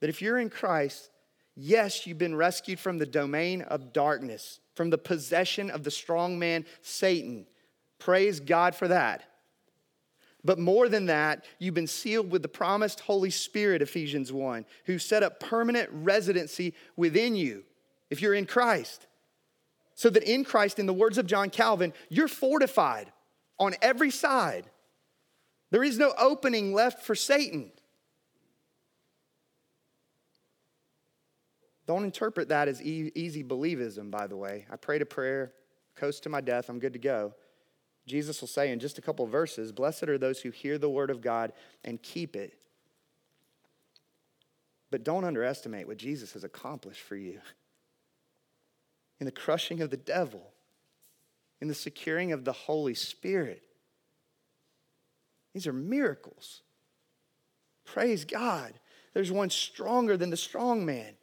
That 0.00 0.10
if 0.10 0.22
you're 0.22 0.38
in 0.38 0.50
Christ, 0.50 1.10
yes, 1.58 2.06
you've 2.06 2.18
been 2.18 2.36
rescued 2.36 2.78
from 2.78 2.98
the 2.98 3.06
domain 3.06 3.62
of 3.62 3.92
darkness 3.92 4.60
from 4.78 4.90
the 4.90 4.96
possession 4.96 5.70
of 5.70 5.82
the 5.82 5.90
strong 5.90 6.38
man, 6.38 6.64
Satan. 6.82 7.46
Praise 7.98 8.38
God 8.38 8.76
for 8.76 8.86
that. 8.86 9.24
But 10.44 10.60
more 10.60 10.88
than 10.88 11.06
that, 11.06 11.44
you've 11.58 11.74
been 11.74 11.88
sealed 11.88 12.30
with 12.30 12.42
the 12.42 12.48
promised 12.48 13.00
Holy 13.00 13.30
Spirit, 13.30 13.82
Ephesians 13.82 14.32
1, 14.32 14.64
who 14.84 15.00
set 15.00 15.24
up 15.24 15.40
permanent 15.40 15.90
residency 15.92 16.74
within 16.94 17.34
you 17.34 17.64
if 18.08 18.22
you're 18.22 18.34
in 18.34 18.46
Christ. 18.46 19.08
So 19.96 20.08
that 20.10 20.22
in 20.22 20.44
Christ, 20.44 20.78
in 20.78 20.86
the 20.86 20.92
words 20.92 21.18
of 21.18 21.26
John 21.26 21.50
Calvin, 21.50 21.92
you're 22.08 22.28
fortified 22.28 23.10
on 23.58 23.74
every 23.82 24.12
side. 24.12 24.70
There 25.72 25.82
is 25.82 25.98
no 25.98 26.14
opening 26.16 26.72
left 26.72 27.02
for 27.02 27.16
Satan. 27.16 27.72
Don't 31.88 32.04
interpret 32.04 32.50
that 32.50 32.68
as 32.68 32.82
e- 32.82 33.10
easy 33.14 33.42
believism, 33.42 34.10
by 34.10 34.26
the 34.26 34.36
way. 34.36 34.66
I 34.70 34.76
prayed 34.76 35.00
a 35.00 35.06
prayer, 35.06 35.54
coast 35.96 36.22
to 36.24 36.28
my 36.28 36.42
death, 36.42 36.68
I'm 36.68 36.78
good 36.78 36.92
to 36.92 36.98
go. 36.98 37.32
Jesus 38.06 38.42
will 38.42 38.48
say 38.48 38.70
in 38.70 38.78
just 38.78 38.98
a 38.98 39.00
couple 39.00 39.26
verses 39.26 39.72
Blessed 39.72 40.04
are 40.04 40.18
those 40.18 40.40
who 40.42 40.50
hear 40.50 40.76
the 40.76 40.90
word 40.90 41.08
of 41.08 41.22
God 41.22 41.54
and 41.84 42.00
keep 42.02 42.36
it. 42.36 42.58
But 44.90 45.02
don't 45.02 45.24
underestimate 45.24 45.88
what 45.88 45.96
Jesus 45.96 46.34
has 46.34 46.44
accomplished 46.44 47.00
for 47.00 47.16
you 47.16 47.40
in 49.18 49.24
the 49.24 49.32
crushing 49.32 49.80
of 49.80 49.88
the 49.88 49.96
devil, 49.96 50.52
in 51.62 51.68
the 51.68 51.74
securing 51.74 52.32
of 52.32 52.44
the 52.44 52.52
Holy 52.52 52.94
Spirit. 52.94 53.62
These 55.54 55.66
are 55.66 55.72
miracles. 55.72 56.60
Praise 57.86 58.26
God. 58.26 58.74
There's 59.14 59.32
one 59.32 59.48
stronger 59.48 60.18
than 60.18 60.28
the 60.28 60.36
strong 60.36 60.84
man. 60.84 61.14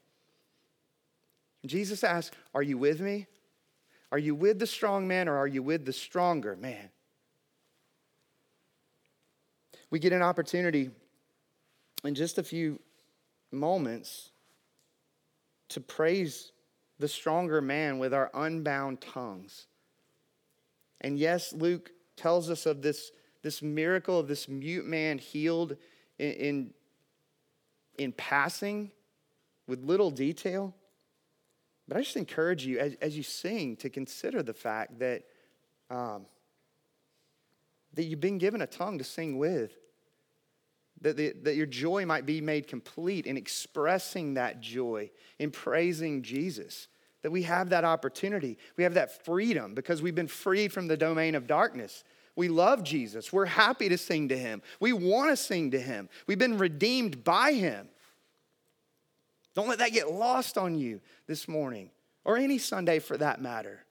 Jesus 1.69 2.03
asks, 2.03 2.35
Are 2.53 2.63
you 2.63 2.77
with 2.77 3.01
me? 3.01 3.27
Are 4.11 4.19
you 4.19 4.35
with 4.35 4.59
the 4.59 4.67
strong 4.67 5.07
man 5.07 5.27
or 5.27 5.35
are 5.37 5.47
you 5.47 5.63
with 5.63 5.85
the 5.85 5.93
stronger 5.93 6.55
man? 6.55 6.89
We 9.89 9.99
get 9.99 10.13
an 10.13 10.21
opportunity 10.21 10.91
in 12.03 12.15
just 12.15 12.37
a 12.37 12.43
few 12.43 12.79
moments 13.51 14.29
to 15.69 15.81
praise 15.81 16.51
the 16.99 17.07
stronger 17.07 17.61
man 17.61 17.99
with 17.99 18.13
our 18.13 18.31
unbound 18.33 19.01
tongues. 19.01 19.67
And 21.01 21.17
yes, 21.19 21.53
Luke 21.53 21.91
tells 22.15 22.49
us 22.49 22.65
of 22.65 22.81
this, 22.81 23.11
this 23.41 23.61
miracle 23.61 24.19
of 24.19 24.27
this 24.27 24.47
mute 24.47 24.85
man 24.85 25.17
healed 25.17 25.75
in, 26.17 26.31
in, 26.31 26.73
in 27.97 28.11
passing 28.13 28.91
with 29.67 29.83
little 29.83 30.11
detail. 30.11 30.73
But 31.87 31.97
I 31.97 32.01
just 32.01 32.17
encourage 32.17 32.65
you 32.65 32.79
as, 32.79 32.95
as 33.01 33.15
you 33.15 33.23
sing 33.23 33.75
to 33.77 33.89
consider 33.89 34.41
the 34.41 34.53
fact 34.53 34.99
that, 34.99 35.23
um, 35.89 36.25
that 37.93 38.03
you've 38.05 38.21
been 38.21 38.37
given 38.37 38.61
a 38.61 38.67
tongue 38.67 38.97
to 38.97 39.03
sing 39.03 39.37
with. 39.37 39.71
That, 41.01 41.17
the, 41.17 41.33
that 41.43 41.55
your 41.55 41.65
joy 41.65 42.05
might 42.05 42.25
be 42.25 42.39
made 42.41 42.67
complete 42.67 43.27
in 43.27 43.35
expressing 43.37 44.35
that 44.35 44.61
joy, 44.61 45.11
in 45.37 45.51
praising 45.51 46.23
Jesus. 46.23 46.87
That 47.21 47.31
we 47.31 47.43
have 47.43 47.69
that 47.69 47.83
opportunity. 47.83 48.57
We 48.77 48.83
have 48.85 48.93
that 48.93 49.25
freedom 49.25 49.75
because 49.75 50.01
we've 50.01 50.15
been 50.15 50.27
freed 50.27 50.71
from 50.71 50.87
the 50.87 50.97
domain 50.97 51.35
of 51.35 51.47
darkness. 51.47 52.03
We 52.35 52.47
love 52.47 52.83
Jesus. 52.83 53.31
We're 53.31 53.45
happy 53.45 53.89
to 53.89 53.97
sing 53.97 54.29
to 54.29 54.37
him. 54.37 54.61
We 54.79 54.93
want 54.93 55.31
to 55.31 55.37
sing 55.37 55.71
to 55.71 55.79
him. 55.79 56.09
We've 56.27 56.39
been 56.39 56.57
redeemed 56.57 57.23
by 57.23 57.53
him. 57.53 57.89
Don't 59.55 59.67
let 59.69 59.79
that 59.79 59.93
get 59.93 60.11
lost 60.11 60.57
on 60.57 60.77
you 60.77 61.01
this 61.27 61.47
morning 61.47 61.89
or 62.23 62.37
any 62.37 62.57
Sunday 62.57 62.99
for 62.99 63.17
that 63.17 63.41
matter. 63.41 63.85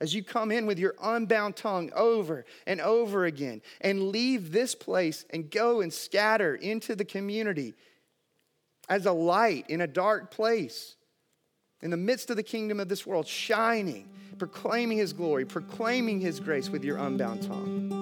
As 0.00 0.14
you 0.14 0.24
come 0.24 0.50
in 0.50 0.64
with 0.64 0.78
your 0.78 0.94
unbound 1.02 1.56
tongue 1.56 1.90
over 1.94 2.46
and 2.66 2.80
over 2.80 3.26
again 3.26 3.60
and 3.82 4.08
leave 4.08 4.50
this 4.50 4.74
place 4.74 5.26
and 5.28 5.50
go 5.50 5.82
and 5.82 5.92
scatter 5.92 6.54
into 6.54 6.96
the 6.96 7.04
community 7.04 7.74
as 8.88 9.04
a 9.04 9.12
light 9.12 9.66
in 9.68 9.82
a 9.82 9.86
dark 9.86 10.30
place 10.30 10.96
in 11.82 11.90
the 11.90 11.98
midst 11.98 12.30
of 12.30 12.36
the 12.36 12.42
kingdom 12.42 12.80
of 12.80 12.88
this 12.88 13.06
world, 13.06 13.26
shining, 13.26 14.08
proclaiming 14.38 14.98
his 14.98 15.12
glory, 15.12 15.44
proclaiming 15.44 16.20
his 16.20 16.40
grace 16.40 16.70
with 16.70 16.82
your 16.82 16.96
unbound 16.96 17.42
tongue. 17.42 17.99